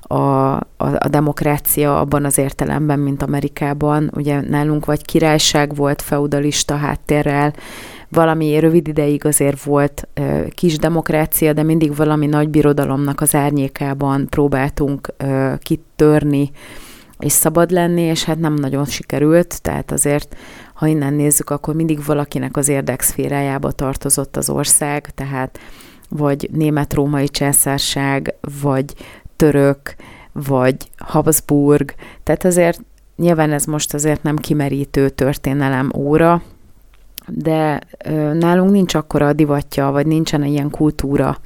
[0.00, 4.10] a, a, a demokrácia abban az értelemben, mint Amerikában.
[4.14, 7.52] Ugye nálunk vagy királyság volt feudalista háttérrel,
[8.08, 14.26] valami rövid ideig azért volt ö, kis demokrácia, de mindig valami nagy birodalomnak az árnyékában
[14.28, 16.50] próbáltunk ö, kitörni
[17.18, 20.36] és szabad lenni, és hát nem nagyon sikerült, tehát azért
[20.82, 25.58] ha innen nézzük, akkor mindig valakinek az érdekszférájába tartozott az ország, tehát
[26.08, 28.94] vagy német-római császárság, vagy
[29.36, 29.94] török,
[30.32, 32.80] vagy Habsburg, tehát azért
[33.16, 36.42] nyilván ez most azért nem kimerítő történelem óra,
[37.26, 37.80] de
[38.32, 41.38] nálunk nincs akkora a divatja, vagy nincsen ilyen kultúra,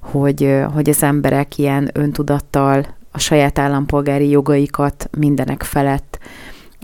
[0.00, 6.18] hogy, hogy az emberek ilyen öntudattal a saját állampolgári jogaikat mindenek felett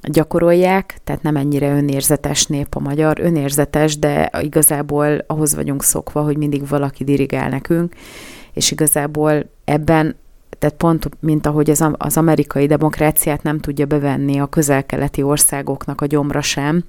[0.02, 6.36] gyakorolják, tehát nem ennyire önérzetes nép a magyar, önérzetes, de igazából ahhoz vagyunk szokva, hogy
[6.36, 7.94] mindig valaki dirigál nekünk,
[8.52, 10.16] és igazából ebben,
[10.58, 16.06] tehát pont mint ahogy az, az amerikai demokráciát nem tudja bevenni a közel-keleti országoknak a
[16.06, 16.84] gyomra sem,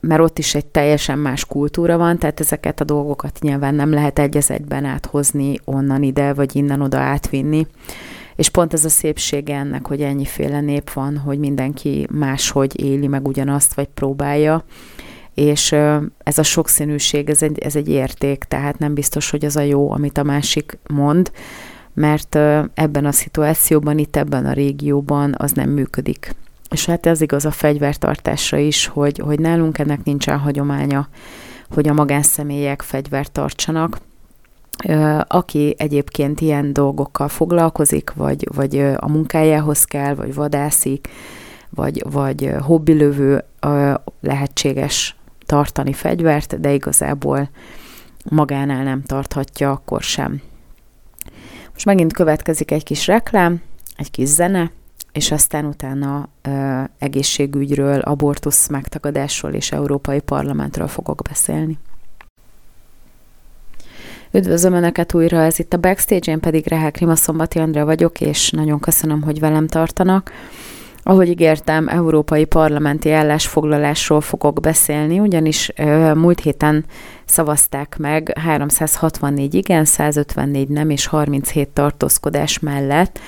[0.00, 4.18] mert ott is egy teljesen más kultúra van, tehát ezeket a dolgokat nyilván nem lehet
[4.18, 7.66] egy egyben áthozni onnan ide, vagy innen oda átvinni.
[8.38, 13.28] És pont ez a szépsége ennek, hogy ennyiféle nép van, hogy mindenki máshogy éli meg
[13.28, 14.64] ugyanazt, vagy próbálja,
[15.34, 15.72] és
[16.18, 19.90] ez a sokszínűség, ez egy, ez egy érték, tehát nem biztos, hogy az a jó,
[19.92, 21.30] amit a másik mond,
[21.94, 22.34] mert
[22.74, 26.34] ebben a szituációban, itt ebben a régióban az nem működik.
[26.70, 31.08] És hát ez igaz a fegyvertartásra is, hogy, hogy nálunk ennek nincsen hagyománya,
[31.70, 33.98] hogy a magánszemélyek fegyvert tartsanak,
[35.26, 41.08] aki egyébként ilyen dolgokkal foglalkozik, vagy, vagy a munkájához kell, vagy vadászik,
[41.70, 43.44] vagy, vagy hobbilövő,
[44.20, 47.50] lehetséges tartani fegyvert, de igazából
[48.30, 50.40] magánál nem tarthatja akkor sem.
[51.72, 53.62] Most megint következik egy kis reklám,
[53.96, 54.70] egy kis zene,
[55.12, 61.78] és aztán utána ö, egészségügyről, abortusz megtagadásról és Európai Parlamentről fogok beszélni.
[64.32, 68.50] Üdvözlöm Önöket újra, ez itt a Backstage, én pedig Rehák Rima Szombati Andrea vagyok, és
[68.50, 70.32] nagyon köszönöm, hogy velem tartanak.
[71.02, 75.72] Ahogy ígértem, európai parlamenti állásfoglalásról fogok beszélni, ugyanis
[76.14, 76.84] múlt héten
[77.24, 83.18] szavazták meg 364 igen, 154 nem és 37 tartózkodás mellett,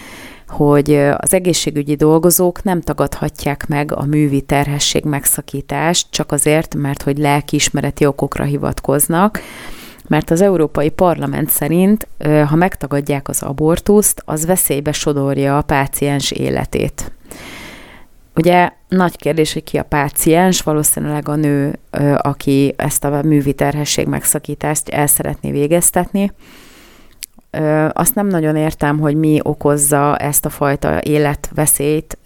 [0.48, 7.18] hogy az egészségügyi dolgozók nem tagadhatják meg a művi terhesség megszakítást, csak azért, mert hogy
[7.18, 9.40] lelkiismereti okokra hivatkoznak,
[10.10, 12.06] mert az Európai Parlament szerint,
[12.46, 17.12] ha megtagadják az abortuszt, az veszélybe sodorja a páciens életét.
[18.34, 21.78] Ugye nagy kérdés, hogy ki a páciens, valószínűleg a nő,
[22.16, 26.32] aki ezt a művi terhesség megszakítást el szeretné végeztetni.
[27.92, 32.18] Azt nem nagyon értem, hogy mi okozza ezt a fajta életveszélyt,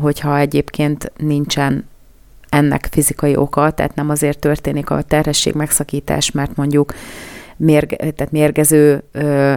[0.00, 1.88] hogyha egyébként nincsen
[2.48, 6.94] ennek fizikai oka, tehát nem azért történik a terhesség megszakítás, mert mondjuk
[7.56, 9.56] mérge, tehát mérgező ö,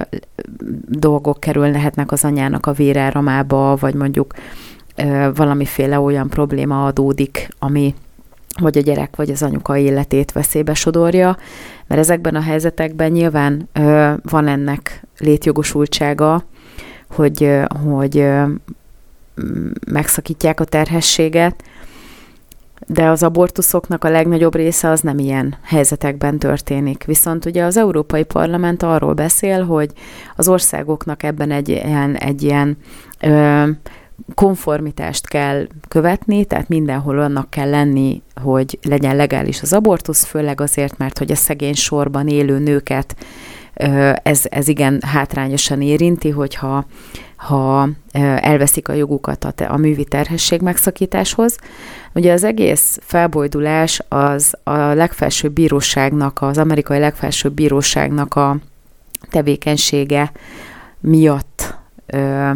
[0.88, 4.34] dolgok kerülhetnek az anyának a véráramába, vagy mondjuk
[4.95, 7.95] ö, valamiféle olyan probléma adódik, ami
[8.60, 11.38] vagy a gyerek, vagy az anyuka életét veszélybe sodorja,
[11.88, 16.43] mert ezekben a helyzetekben nyilván ö, van ennek létjogosultsága,
[17.10, 18.43] hogy, ö, hogy ö,
[19.91, 21.63] megszakítják a terhességet,
[22.88, 27.04] de az abortuszoknak a legnagyobb része az nem ilyen helyzetekben történik.
[27.04, 29.91] Viszont ugye az Európai Parlament arról beszél, hogy
[30.36, 32.78] az országoknak ebben egy ilyen, egy ilyen
[33.20, 33.67] ö,
[34.36, 40.98] konformitást kell követni, tehát mindenhol annak kell lenni, hogy legyen legális az abortusz, főleg azért,
[40.98, 43.15] mert hogy a szegény sorban élő nőket
[44.24, 46.86] ez, ez igen hátrányosan érinti, hogyha
[47.41, 47.89] ha
[48.39, 51.58] elveszik a jogukat a, a művi terhesség megszakításhoz.
[52.13, 58.58] Ugye az egész felbojdulás az a legfelsőbb bíróságnak, az amerikai legfelsőbb bíróságnak a
[59.30, 60.32] tevékenysége
[60.99, 62.49] miatt ö,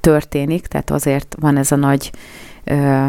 [0.00, 2.10] történik, tehát azért van ez a nagy
[2.64, 3.06] ö,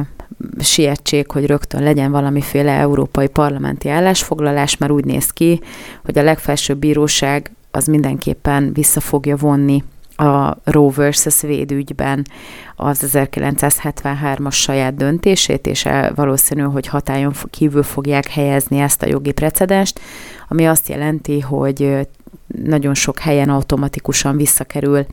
[0.59, 5.61] sietség, hogy rögtön legyen valamiféle európai parlamenti állásfoglalás, mert úgy néz ki,
[6.05, 9.83] hogy a legfelsőbb bíróság az mindenképpen vissza fogja vonni
[10.15, 11.43] a Roe vs.
[11.43, 12.25] Wade ügyben
[12.75, 19.99] az 1973-as saját döntését, és valószínű, hogy hatályon kívül fogják helyezni ezt a jogi precedenst,
[20.47, 22.07] ami azt jelenti, hogy
[22.63, 25.05] nagyon sok helyen automatikusan visszakerül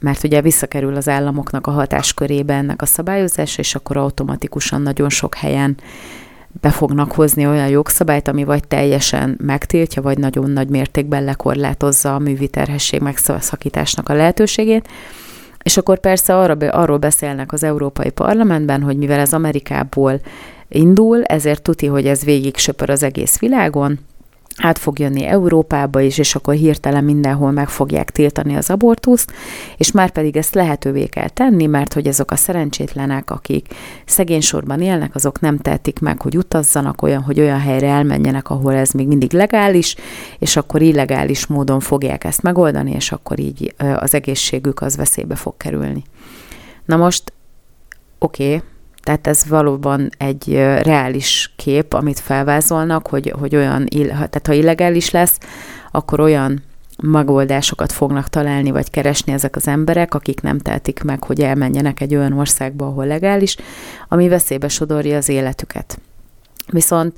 [0.00, 5.34] mert ugye visszakerül az államoknak a hatáskörébe ennek a szabályozása, és akkor automatikusan nagyon sok
[5.34, 5.76] helyen
[6.60, 12.18] be fognak hozni olyan jogszabályt, ami vagy teljesen megtiltja, vagy nagyon nagy mértékben lekorlátozza a
[12.18, 12.50] művi
[13.00, 14.88] megszakításnak a lehetőségét.
[15.62, 20.20] És akkor persze arra, arról beszélnek az Európai Parlamentben, hogy mivel ez Amerikából
[20.68, 23.98] indul, ezért tuti, hogy ez végig söpör az egész világon,
[24.56, 29.32] át fog jönni Európába is, és akkor hirtelen mindenhol meg fogják tiltani az abortuszt,
[29.76, 33.66] és már pedig ezt lehetővé kell tenni, mert hogy azok a szerencsétlenek, akik
[34.04, 38.90] szegénysorban élnek, azok nem tehetik meg, hogy utazzanak olyan, hogy olyan helyre elmenjenek, ahol ez
[38.90, 39.96] még mindig legális,
[40.38, 45.56] és akkor illegális módon fogják ezt megoldani, és akkor így az egészségük az veszélybe fog
[45.56, 46.02] kerülni.
[46.84, 47.32] Na most,
[48.18, 48.62] oké, okay,
[49.04, 55.38] tehát ez valóban egy reális kép, amit felvázolnak, hogy, hogy olyan, tehát ha illegális lesz,
[55.90, 56.62] akkor olyan
[57.02, 62.14] megoldásokat fognak találni, vagy keresni ezek az emberek, akik nem tehetik meg, hogy elmenjenek egy
[62.14, 63.56] olyan országba, ahol legális,
[64.08, 65.98] ami veszélybe sodorja az életüket.
[66.66, 67.16] Viszont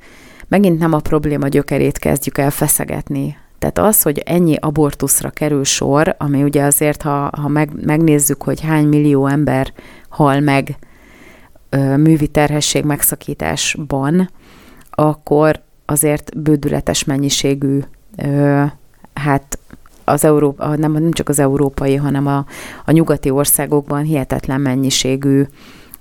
[0.49, 3.37] megint nem a probléma gyökerét kezdjük el feszegetni.
[3.59, 8.61] Tehát az, hogy ennyi abortuszra kerül sor, ami ugye azért, ha, ha meg, megnézzük, hogy
[8.61, 9.73] hány millió ember
[10.09, 10.79] hal meg
[11.97, 14.31] művi terhesség megszakításban,
[14.91, 17.81] akkor azért bődületes mennyiségű,
[19.15, 19.59] hát
[20.05, 22.47] az Európa, nem, nem csak az európai, hanem a,
[22.85, 25.43] a nyugati országokban hihetetlen mennyiségű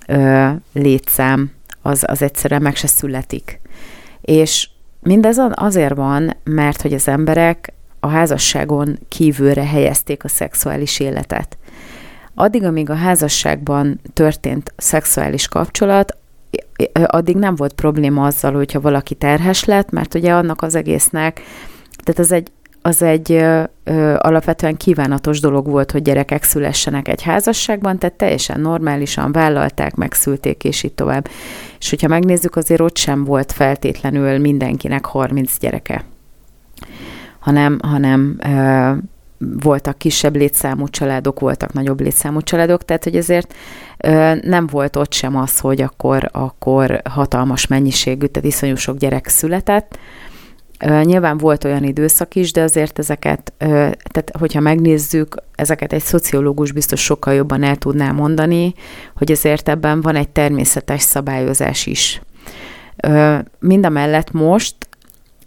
[0.06, 1.50] ö, létszám,
[1.82, 3.60] az, az egyszerűen meg se születik.
[4.20, 4.68] És
[5.00, 11.58] mindez azért van, mert hogy az emberek a házasságon kívülre helyezték a szexuális életet.
[12.38, 16.16] Addig, amíg a házasságban történt szexuális kapcsolat,
[17.06, 21.40] addig nem volt probléma azzal, hogyha valaki terhes lett, mert ugye annak az egésznek,
[22.04, 23.64] tehát az egy, az egy ö,
[24.18, 30.82] alapvetően kívánatos dolog volt, hogy gyerekek szülessenek egy házasságban, tehát teljesen normálisan vállalták, megszülték, és
[30.82, 31.28] így tovább.
[31.78, 36.04] És hogyha megnézzük, azért ott sem volt feltétlenül mindenkinek 30 gyereke,
[37.38, 38.92] hanem, hanem ö,
[39.38, 43.54] voltak kisebb létszámú családok, voltak nagyobb létszámú családok, tehát hogy ezért
[44.42, 49.98] nem volt ott sem az, hogy akkor, akkor hatalmas mennyiségű, tehát iszonyú sok gyerek született.
[51.02, 57.00] Nyilván volt olyan időszak is, de azért ezeket, tehát hogyha megnézzük, ezeket egy szociológus biztos
[57.02, 58.74] sokkal jobban el tudná mondani,
[59.16, 62.20] hogy ezért ebben van egy természetes szabályozás is.
[63.58, 64.74] Mind a mellett most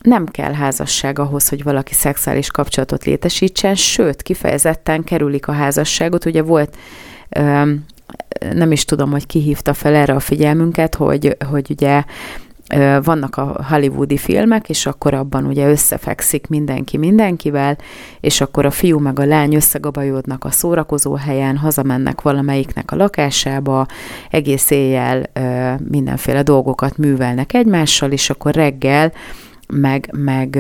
[0.02, 6.26] nem kell házasság ahhoz, hogy valaki szexuális kapcsolatot létesítsen, sőt, kifejezetten kerülik a házasságot.
[6.26, 6.78] Ugye volt,
[8.54, 12.04] nem is tudom, hogy ki hívta fel erre a figyelmünket, hogy, hogy ugye
[13.04, 17.78] vannak a hollywoodi filmek, és akkor abban ugye összefekszik mindenki mindenkivel,
[18.20, 23.86] és akkor a fiú meg a lány összegabajodnak a szórakozó helyen, hazamennek valamelyiknek a lakásába,
[24.30, 25.24] egész éjjel
[25.90, 29.12] mindenféle dolgokat művelnek egymással, és akkor reggel
[29.74, 30.60] meg, meg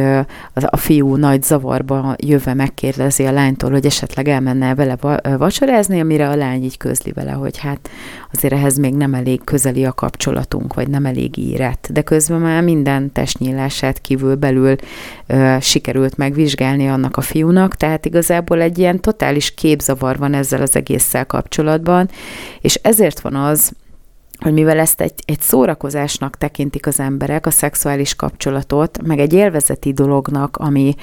[0.53, 4.97] a fiú nagy zavarba jöve megkérdezi a lánytól, hogy esetleg elmenne vele
[5.37, 7.89] vacsorázni, amire a lány így közli vele, hogy hát
[8.33, 11.87] azért ehhez még nem elég közeli a kapcsolatunk, vagy nem elég írett.
[11.91, 14.75] De közben már minden testnyílását kívül belül
[15.27, 20.75] ö, sikerült megvizsgálni annak a fiúnak, tehát igazából egy ilyen totális képzavar van ezzel az
[20.75, 22.09] egésszel kapcsolatban,
[22.61, 23.71] és ezért van az,
[24.39, 29.93] hogy mivel ezt egy, egy szórakozásnak tekintik az emberek, a szexuális kapcsolatot, meg egy élvezeti
[29.93, 30.95] dolognak, ami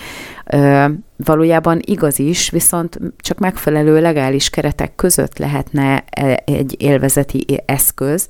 [0.47, 0.85] ö,
[1.17, 8.29] valójában igaz is, viszont csak megfelelő legális keretek között lehetne e, egy élvezeti eszköz,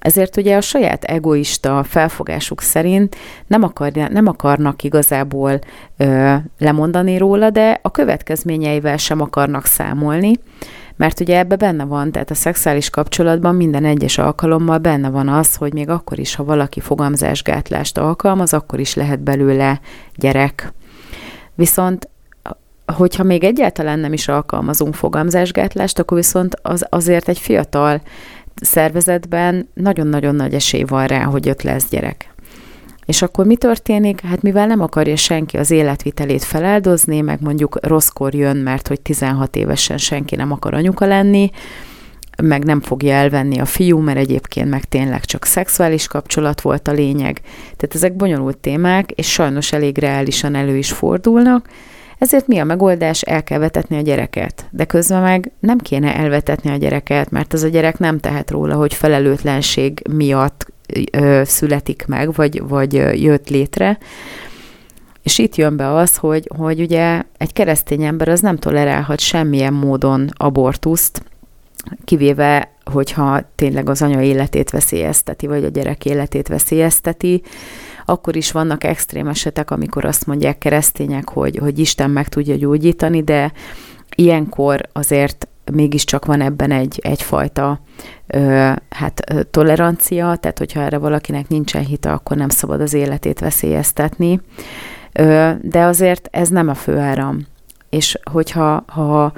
[0.00, 3.16] ezért ugye a saját egoista felfogásuk szerint
[3.46, 5.58] nem, akarja, nem akarnak igazából
[5.96, 10.32] ö, lemondani róla, de a következményeivel sem akarnak számolni,
[11.00, 15.56] Mert ugye ebbe benne van, tehát a szexuális kapcsolatban minden egyes alkalommal benne van az,
[15.56, 19.80] hogy még akkor is, ha valaki fogamzásgátlást alkalmaz, akkor is lehet belőle
[20.16, 20.72] gyerek.
[21.54, 22.08] Viszont
[22.96, 28.00] hogyha még egyáltalán nem is alkalmazunk fogamzásgátlást, akkor viszont az, azért egy fiatal
[28.54, 32.34] szervezetben nagyon-nagyon nagy esély van rá, hogy ott lesz gyerek.
[33.10, 34.20] És akkor mi történik?
[34.20, 39.56] Hát mivel nem akarja senki az életvitelét feláldozni, meg mondjuk rosszkor jön, mert hogy 16
[39.56, 41.50] évesen senki nem akar anyuka lenni,
[42.42, 46.92] meg nem fogja elvenni a fiú, mert egyébként meg tényleg csak szexuális kapcsolat volt a
[46.92, 47.40] lényeg.
[47.62, 51.68] Tehát ezek bonyolult témák, és sajnos elég reálisan elő is fordulnak,
[52.18, 53.22] ezért mi a megoldás?
[53.22, 54.66] El kell vetetni a gyereket.
[54.70, 58.74] De közben meg nem kéne elvetetni a gyereket, mert az a gyerek nem tehet róla,
[58.74, 60.66] hogy felelőtlenség miatt
[61.12, 63.98] ö, születik meg, vagy, vagy jött létre.
[65.22, 69.72] És itt jön be az, hogy, hogy ugye egy keresztény ember az nem tolerálhat semmilyen
[69.72, 71.22] módon abortuszt,
[72.04, 77.42] kivéve, hogyha tényleg az anya életét veszélyezteti, vagy a gyerek életét veszélyezteti,
[78.04, 83.22] akkor is vannak extrém esetek, amikor azt mondják keresztények, hogy, hogy Isten meg tudja gyógyítani,
[83.22, 83.52] de
[84.16, 87.80] ilyenkor azért mégiscsak van ebben egy, egyfajta
[88.26, 94.40] ö, hát, tolerancia, tehát hogyha erre valakinek nincsen hite, akkor nem szabad az életét veszélyeztetni.
[95.12, 97.46] Ö, de azért ez nem a főáram.
[97.90, 99.32] És hogyha ha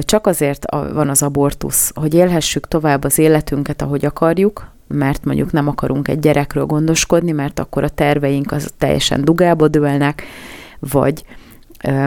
[0.00, 5.68] csak azért van az abortusz, hogy élhessük tovább az életünket, ahogy akarjuk, mert mondjuk nem
[5.68, 10.22] akarunk egy gyerekről gondoskodni, mert akkor a terveink az teljesen dugába dőlnek,
[10.78, 11.24] vagy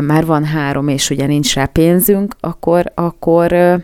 [0.01, 3.82] már van három, és ugye nincs rá pénzünk, akkor, akkor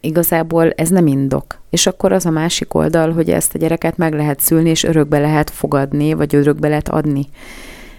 [0.00, 1.60] igazából ez nem indok.
[1.70, 5.18] És akkor az a másik oldal, hogy ezt a gyereket meg lehet szülni, és örökbe
[5.18, 7.26] lehet fogadni, vagy örökbe lehet adni.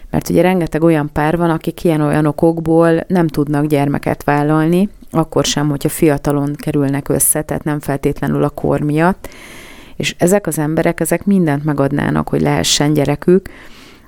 [0.10, 5.70] Mert ugye rengeteg olyan pár van, akik ilyen-olyan okokból nem tudnak gyermeket vállalni, akkor sem,
[5.70, 9.30] hogyha fiatalon kerülnek össze, tehát nem feltétlenül a kor miatt.
[9.96, 13.50] És ezek az emberek, ezek mindent megadnának, hogy lehessen gyerekük,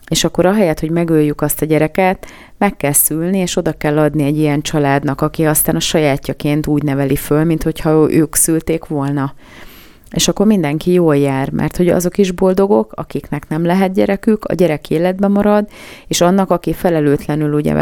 [0.09, 2.25] és akkor ahelyett, hogy megöljük azt a gyereket,
[2.57, 6.83] meg kell szülni, és oda kell adni egy ilyen családnak, aki aztán a sajátjaként úgy
[6.83, 9.33] neveli föl, mint hogyha ők szülték volna.
[10.11, 14.53] És akkor mindenki jól jár, mert hogy azok is boldogok, akiknek nem lehet gyerekük, a
[14.53, 15.67] gyerek életben marad,
[16.07, 17.73] és annak, aki felelőtlenül ugye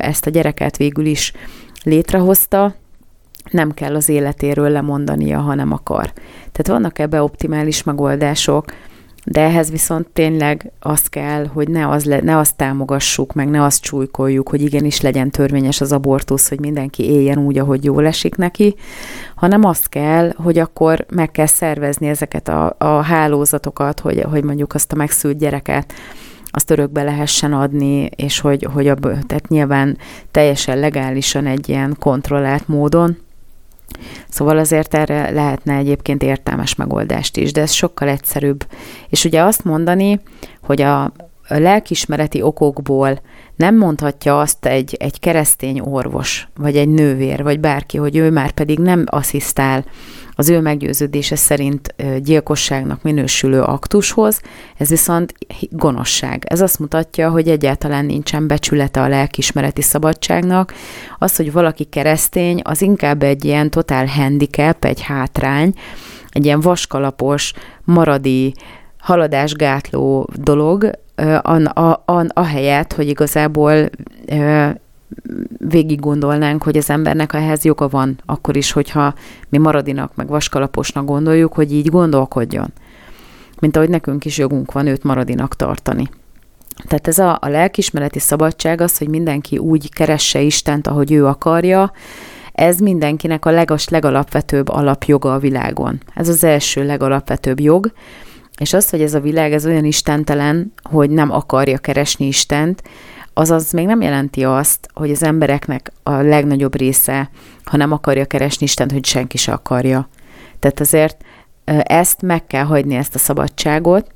[0.00, 1.32] ezt a gyereket végül is
[1.82, 2.74] létrehozta,
[3.50, 6.12] nem kell az életéről lemondania, ha nem akar.
[6.52, 8.64] Tehát vannak ebbe optimális megoldások,
[9.24, 13.64] de ehhez viszont tényleg az kell, hogy ne, az le, ne azt támogassuk, meg ne
[13.64, 18.36] azt csújkoljuk, hogy igenis legyen törvényes az abortusz, hogy mindenki éljen úgy, ahogy jól esik
[18.36, 18.74] neki,
[19.34, 24.74] hanem azt kell, hogy akkor meg kell szervezni ezeket a, a hálózatokat, hogy, hogy mondjuk
[24.74, 25.92] azt a megszült gyereket
[26.52, 29.98] azt örökbe lehessen adni, és hogy, hogy a, tehát nyilván
[30.30, 33.16] teljesen legálisan egy ilyen kontrollált módon,
[34.28, 38.66] Szóval azért erre lehetne egyébként értelmes megoldást is, de ez sokkal egyszerűbb.
[39.08, 40.20] És ugye azt mondani,
[40.62, 41.12] hogy a
[41.48, 43.20] lelkismereti okokból
[43.60, 48.50] nem mondhatja azt egy, egy keresztény orvos, vagy egy nővér, vagy bárki, hogy ő már
[48.50, 49.84] pedig nem asszisztál
[50.34, 54.40] az ő meggyőződése szerint gyilkosságnak minősülő aktushoz,
[54.76, 55.34] ez viszont
[55.70, 56.44] gonoszság.
[56.48, 60.74] Ez azt mutatja, hogy egyáltalán nincsen becsülete a lelkismereti szabadságnak.
[61.18, 65.74] Az, hogy valaki keresztény, az inkább egy ilyen totál handicap, egy hátrány,
[66.30, 67.52] egy ilyen vaskalapos,
[67.84, 68.54] maradi,
[69.00, 70.90] haladásgátló dolog,
[72.28, 73.90] ahelyett, hogy igazából
[75.58, 79.14] végig gondolnánk, hogy az embernek ehhez joga van, akkor is, hogyha
[79.48, 82.72] mi maradinak, meg vaskalaposnak gondoljuk, hogy így gondolkodjon.
[83.60, 86.08] Mint ahogy nekünk is jogunk van őt maradinak tartani.
[86.88, 91.92] Tehát ez a, a lelkismereti szabadság az, hogy mindenki úgy keresse Istent, ahogy ő akarja,
[92.52, 96.00] ez mindenkinek a legas, legalapvetőbb alapjoga a világon.
[96.14, 97.92] Ez az első legalapvetőbb jog,
[98.60, 102.82] és az, hogy ez a világ ez olyan istentelen, hogy nem akarja keresni Istent,
[103.34, 107.30] azaz még nem jelenti azt, hogy az embereknek a legnagyobb része,
[107.64, 110.08] ha nem akarja keresni Istent, hogy senki se akarja.
[110.58, 111.16] Tehát azért
[111.82, 114.06] ezt meg kell hagyni, ezt a szabadságot,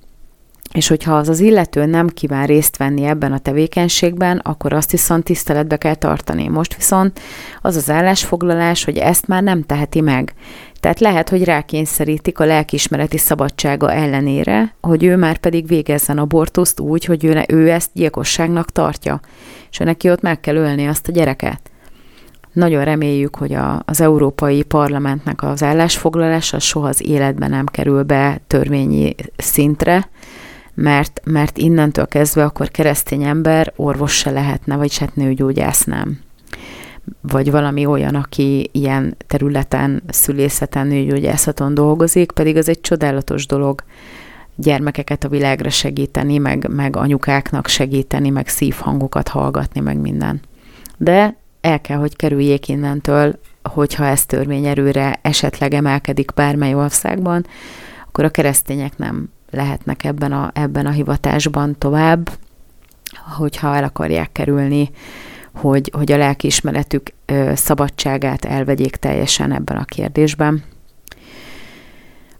[0.72, 5.24] és hogyha az az illető nem kíván részt venni ebben a tevékenységben, akkor azt viszont
[5.24, 6.48] tiszteletbe kell tartani.
[6.48, 7.20] Most viszont
[7.62, 10.34] az az állásfoglalás, hogy ezt már nem teheti meg.
[10.84, 17.04] Tehát lehet, hogy rákényszerítik a lelkiismereti szabadsága ellenére, hogy ő már pedig végezzen abortuszt úgy,
[17.04, 19.20] hogy ő, ő ezt gyilkosságnak tartja,
[19.70, 21.70] és neki ott meg kell ölni azt a gyereket.
[22.52, 28.40] Nagyon reméljük, hogy a, az Európai Parlamentnek az állásfoglalása soha az életben nem kerül be
[28.46, 30.08] törvényi szintre,
[30.74, 36.23] mert, mert innentől kezdve akkor keresztény ember orvos se lehetne, vagy hát nőgyógyász nem.
[37.20, 43.82] Vagy valami olyan, aki ilyen területen, szülészeten, nőgyógyászaton dolgozik, pedig az egy csodálatos dolog
[44.56, 50.40] gyermekeket a világra segíteni, meg, meg anyukáknak segíteni, meg szívhangokat hallgatni, meg minden.
[50.96, 57.46] De el kell, hogy kerüljék innentől, hogyha ez törvényerőre esetleg emelkedik bármely országban,
[58.08, 62.30] akkor a keresztények nem lehetnek ebben a, ebben a hivatásban tovább,
[63.36, 64.90] hogyha el akarják kerülni,
[65.54, 67.12] hogy, hogy a lelkiismeretük
[67.54, 70.64] szabadságát elvegyék teljesen ebben a kérdésben.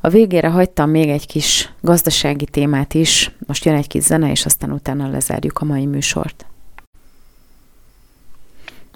[0.01, 4.45] A végére hagytam még egy kis gazdasági témát is, most jön egy kis zene, és
[4.45, 6.47] aztán utána lezárjuk a mai műsort.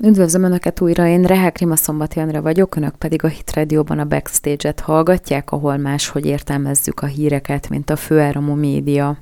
[0.02, 4.04] Üdvözlöm Önöket újra, én Rehák Rima Szombati Andra vagyok, Önök pedig a Hit Radio-ban a
[4.04, 9.18] Backstage-et hallgatják, ahol máshogy értelmezzük a híreket, mint a főáramú média.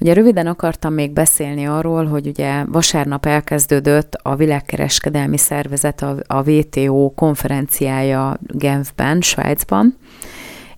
[0.00, 7.12] Ugye röviden akartam még beszélni arról, hogy ugye vasárnap elkezdődött a világkereskedelmi szervezet, a, WTO
[7.14, 9.96] konferenciája Genfben, Svájcban,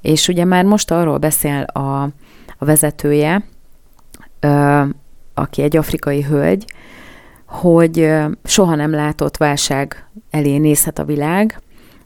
[0.01, 2.03] és ugye már most arról beszél a,
[2.59, 3.45] a vezetője,
[4.41, 4.83] ö,
[5.35, 6.65] aki egy afrikai hölgy,
[7.47, 8.13] hogy
[8.45, 11.61] soha nem látott válság elé nézhet a világ,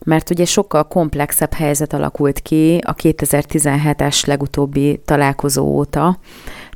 [0.05, 6.19] mert ugye sokkal komplexebb helyzet alakult ki a 2017-es legutóbbi találkozó óta,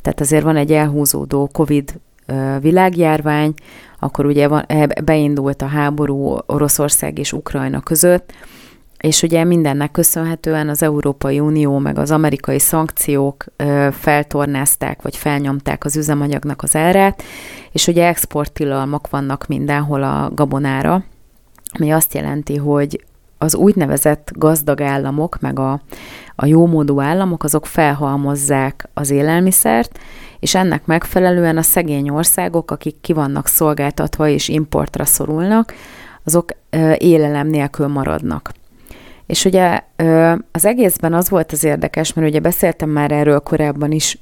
[0.03, 2.01] tehát azért van egy elhúzódó COVID
[2.61, 3.55] világjárvány,
[3.99, 4.66] akkor ugye van,
[5.05, 8.32] beindult a háború Oroszország és Ukrajna között,
[8.99, 13.44] és ugye mindennek köszönhetően az Európai Unió meg az amerikai szankciók
[13.90, 17.22] feltornázták, vagy felnyomták az üzemanyagnak az árát,
[17.72, 21.05] és ugye exporttilalmak vannak mindenhol a gabonára,
[21.72, 23.05] ami azt jelenti, hogy
[23.39, 25.80] az úgynevezett gazdag államok, meg a,
[26.34, 29.99] a jómódú államok, azok felhalmozzák az élelmiszert,
[30.41, 35.74] és ennek megfelelően a szegény országok, akik ki vannak szolgáltatva és importra szorulnak,
[36.24, 36.51] azok
[36.99, 38.53] élelem nélkül maradnak.
[39.26, 39.80] És ugye
[40.53, 44.18] az egészben az volt az érdekes, mert ugye beszéltem már erről korábban is,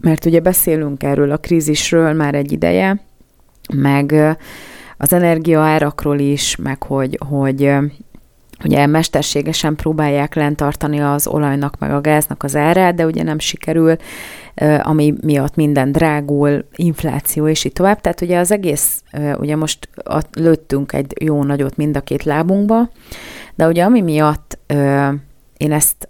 [0.00, 3.00] mert ugye beszélünk erről a krízisről már egy ideje,
[3.74, 4.36] meg
[4.96, 7.74] az energiaárakról is, meg hogy, hogy
[8.64, 13.96] ugye mesterségesen próbálják lentartani az olajnak meg a gáznak az árát, de ugye nem sikerül,
[14.82, 18.00] ami miatt minden drágul, infláció és így tovább.
[18.00, 19.02] Tehát ugye az egész,
[19.36, 19.88] ugye most
[20.32, 22.90] lőttünk egy jó nagyot mind a két lábunkba,
[23.54, 24.58] de ugye ami miatt
[25.56, 26.08] én ezt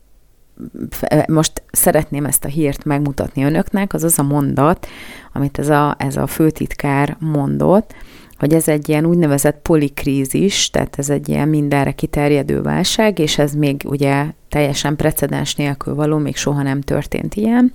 [1.28, 4.86] most szeretném ezt a hírt megmutatni önöknek, az az a mondat,
[5.32, 7.94] amit ez a, ez a főtitkár mondott,
[8.38, 13.54] hogy ez egy ilyen úgynevezett polikrízis, tehát ez egy ilyen mindenre kiterjedő válság, és ez
[13.54, 17.72] még ugye teljesen precedens nélkül való, még soha nem történt ilyen.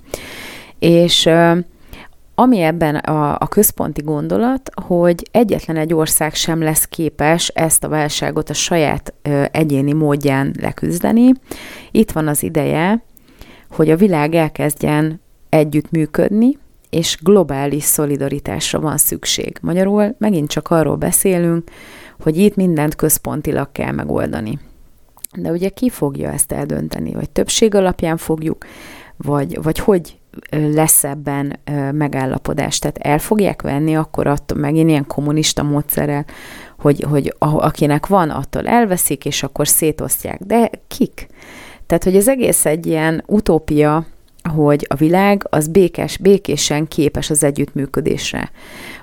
[0.78, 1.28] És
[2.40, 7.88] ami ebben a, a központi gondolat, hogy egyetlen egy ország sem lesz képes ezt a
[7.88, 11.32] válságot a saját ö, egyéni módján leküzdeni.
[11.90, 13.04] Itt van az ideje,
[13.70, 16.58] hogy a világ elkezdjen együttműködni,
[16.90, 19.58] és globális szolidaritásra van szükség.
[19.62, 21.70] Magyarul megint csak arról beszélünk,
[22.20, 24.58] hogy itt mindent központilag kell megoldani.
[25.36, 27.12] De ugye ki fogja ezt eldönteni?
[27.12, 28.64] Vagy többség alapján fogjuk,
[29.16, 30.19] vagy, vagy hogy
[30.50, 31.58] lesz ebben
[31.92, 32.78] megállapodás.
[32.78, 36.24] Tehát el fogják venni akkor attól megint ilyen kommunista módszerrel,
[36.78, 40.40] hogy, hogy akinek van, attól elveszik, és akkor szétosztják.
[40.42, 41.26] De kik?
[41.86, 44.06] Tehát, hogy az egész egy ilyen utópia,
[44.54, 48.50] hogy a világ az békés, békésen képes az együttműködésre.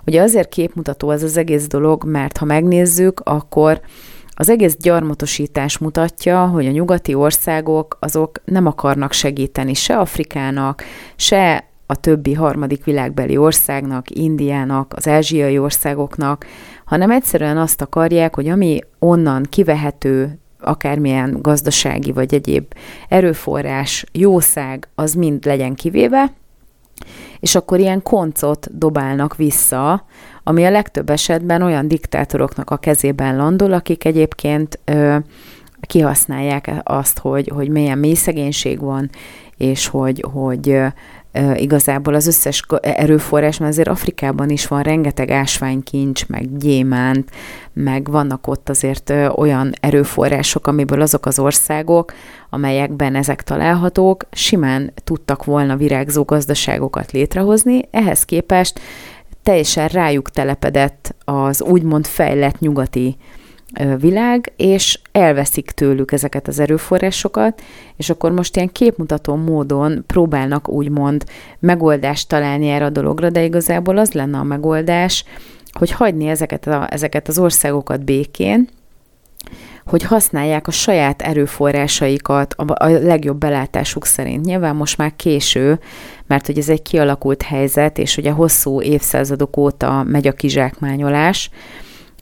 [0.05, 3.82] Ugye azért képmutató ez az egész dolog, mert ha megnézzük, akkor
[4.40, 10.84] az egész gyarmatosítás mutatja, hogy a nyugati országok azok nem akarnak segíteni se Afrikának,
[11.16, 16.46] se a többi harmadik világbeli országnak, Indiának, az ázsiai országoknak,
[16.86, 22.74] hanem egyszerűen azt akarják, hogy ami onnan kivehető akármilyen gazdasági vagy egyéb
[23.08, 26.34] erőforrás, jószág, az mind legyen kivéve,
[27.40, 30.06] és akkor ilyen koncot dobálnak vissza,
[30.48, 35.18] ami a legtöbb esetben olyan diktátoroknak a kezében landol, akik egyébként ö,
[35.82, 39.10] kihasználják azt, hogy, hogy milyen mély szegénység van,
[39.58, 40.82] és hogy, hogy
[41.56, 47.30] igazából az összes erőforrás, mert azért Afrikában is van rengeteg ásványkincs, meg gyémánt,
[47.74, 52.14] meg vannak ott azért olyan erőforrások, amiből azok az országok,
[52.50, 58.80] amelyekben ezek találhatók, simán tudtak volna virágzó gazdaságokat létrehozni, ehhez képest
[59.48, 63.18] teljesen rájuk telepedett az úgymond fejlett nyugati
[64.00, 67.62] világ, és elveszik tőlük ezeket az erőforrásokat,
[67.95, 71.24] és akkor most ilyen képmutató módon próbálnak úgymond
[71.60, 75.24] megoldást találni erre a dologra, de igazából az lenne a megoldás,
[75.72, 78.70] hogy hagyni ezeket, a, ezeket az országokat békén,
[79.86, 84.45] hogy használják a saját erőforrásaikat a, legjobb belátásuk szerint.
[84.45, 85.80] Nyilván most már késő,
[86.28, 91.49] mert hogy ez egy kialakult helyzet, és ugye hosszú évszázadok óta megy a kizsákmányolás,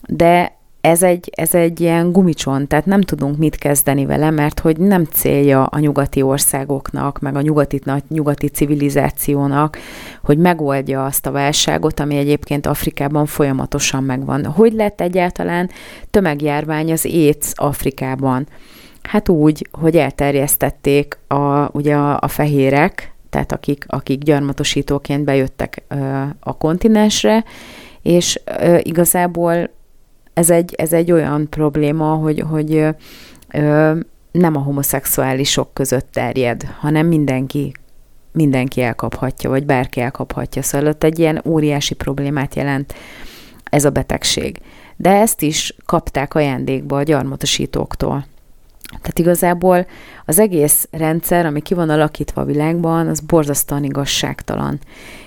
[0.08, 4.78] de ez egy, ez egy ilyen gumicson, tehát nem tudunk mit kezdeni vele, mert hogy
[4.78, 9.78] nem célja a nyugati országoknak, meg a nyugati, nyugati civilizációnak,
[10.22, 14.44] hogy megoldja azt a válságot, ami egyébként Afrikában folyamatosan megvan.
[14.44, 15.70] Hogy lett egyáltalán
[16.10, 18.46] tömegjárvány az AIDS Afrikában?
[19.02, 25.82] Hát úgy, hogy elterjesztették a, ugye a, a fehérek, tehát akik, akik gyarmatosítóként bejöttek
[26.40, 27.44] a kontinensre,
[28.02, 28.40] és
[28.78, 29.70] igazából
[30.34, 32.86] ez egy, ez egy olyan probléma, hogy, hogy
[34.30, 37.72] nem a homoszexuálisok között terjed, hanem mindenki
[38.32, 40.62] mindenki elkaphatja, vagy bárki elkaphatja.
[40.62, 42.94] Szóval ott egy ilyen óriási problémát jelent
[43.64, 44.58] ez a betegség.
[44.96, 48.26] De ezt is kapták ajándékba a gyarmatosítóktól.
[48.88, 49.86] Tehát igazából
[50.24, 54.78] az egész rendszer, ami ki van alakítva a világban, az borzasztóan igazságtalan.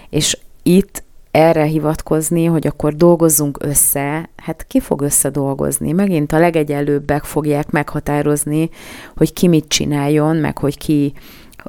[0.10, 5.92] És itt erre hivatkozni, hogy akkor dolgozzunk össze, hát ki fog összedolgozni?
[5.92, 8.70] Megint a legegyelőbbek fogják meghatározni,
[9.16, 11.14] hogy ki mit csináljon, meg hogy ki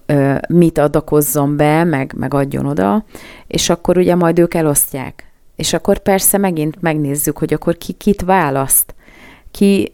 [0.07, 3.05] ö, mit adakozzon be, meg, meg adjon oda,
[3.47, 5.25] és akkor ugye majd ők elosztják.
[5.57, 8.95] És akkor persze megint megnézzük, hogy akkor ki kit választ,
[9.51, 9.93] ki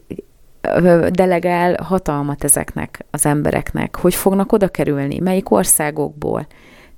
[1.11, 6.47] delegál hatalmat ezeknek az embereknek, hogy fognak oda kerülni, melyik országokból.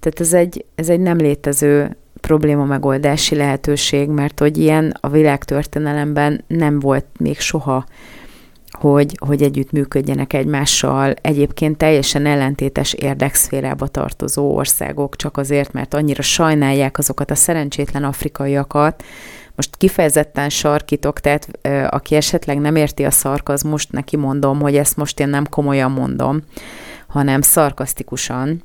[0.00, 6.44] Tehát ez egy, ez egy nem létező probléma megoldási lehetőség, mert hogy ilyen a világtörténelemben
[6.46, 7.84] nem volt még soha,
[8.70, 16.22] hogy, hogy együtt működjenek egymással, egyébként teljesen ellentétes érdekszférába tartozó országok, csak azért, mert annyira
[16.22, 19.04] sajnálják azokat a szerencsétlen afrikaiakat,
[19.58, 21.48] most kifejezetten sarkítok, tehát
[21.90, 26.42] aki esetleg nem érti a szarkazmust, neki mondom, hogy ezt most én nem komolyan mondom,
[27.06, 28.62] hanem szarkasztikusan.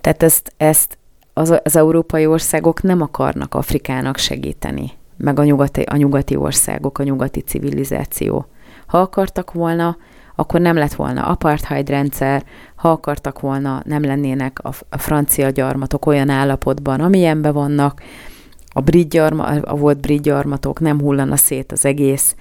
[0.00, 0.98] Tehát ezt, ezt
[1.32, 7.02] az, az európai országok nem akarnak Afrikának segíteni, meg a nyugati, a nyugati országok, a
[7.02, 8.46] nyugati civilizáció.
[8.86, 9.96] Ha akartak volna,
[10.34, 16.06] akkor nem lett volna apartheid rendszer, ha akartak volna, nem lennének a, a francia gyarmatok
[16.06, 18.02] olyan állapotban, amilyenben vannak,
[18.76, 22.36] a, brit gyarma, a volt brit gyarmatok nem hullana szét az egész,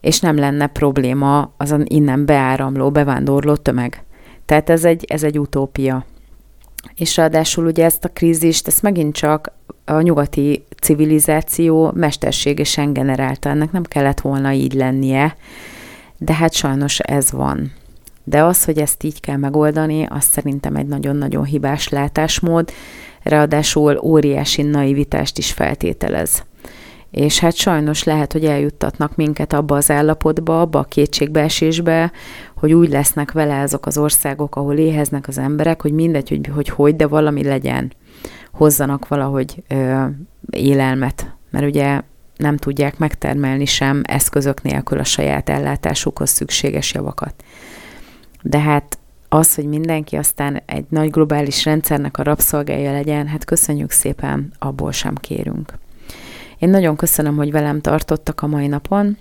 [0.00, 4.04] és nem lenne probléma azon innen beáramló, bevándorló tömeg.
[4.44, 6.04] Tehát ez egy, ez egy utópia
[6.94, 9.52] és ráadásul ugye ezt a krízist, ezt megint csak
[9.84, 15.36] a nyugati civilizáció mesterségesen generálta, ennek nem kellett volna így lennie,
[16.18, 17.72] de hát sajnos ez van.
[18.24, 22.72] De az, hogy ezt így kell megoldani, az szerintem egy nagyon-nagyon hibás látásmód,
[23.28, 26.44] ráadásul óriási naivitást is feltételez
[27.16, 32.12] és hát sajnos lehet, hogy eljuttatnak minket abba az állapotba, abba a kétségbeesésbe,
[32.56, 36.68] hogy úgy lesznek vele azok az országok, ahol éheznek az emberek, hogy mindegy, hogy hogy,
[36.68, 37.92] hogy de valami legyen.
[38.52, 40.04] Hozzanak valahogy ö,
[40.50, 42.00] élelmet, mert ugye
[42.36, 47.34] nem tudják megtermelni sem eszközök nélkül a saját ellátásukhoz szükséges javakat.
[48.42, 48.98] De hát
[49.36, 54.92] az, hogy mindenki aztán egy nagy globális rendszernek a rabszolgája legyen, hát köszönjük szépen, abból
[54.92, 55.72] sem kérünk.
[56.58, 59.16] Én nagyon köszönöm, hogy velem tartottak a mai napon.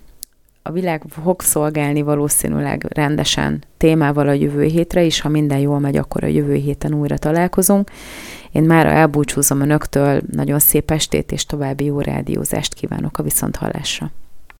[0.62, 5.22] A világ fog szolgálni valószínűleg rendesen témával a jövő hétre is.
[5.22, 7.90] Ha minden jól megy, akkor a jövő héten újra találkozunk.
[8.52, 14.12] Én már elbúcsúzom önöktől, nagyon szép estét és további jó rádiózást kívánok a viszonthallásra.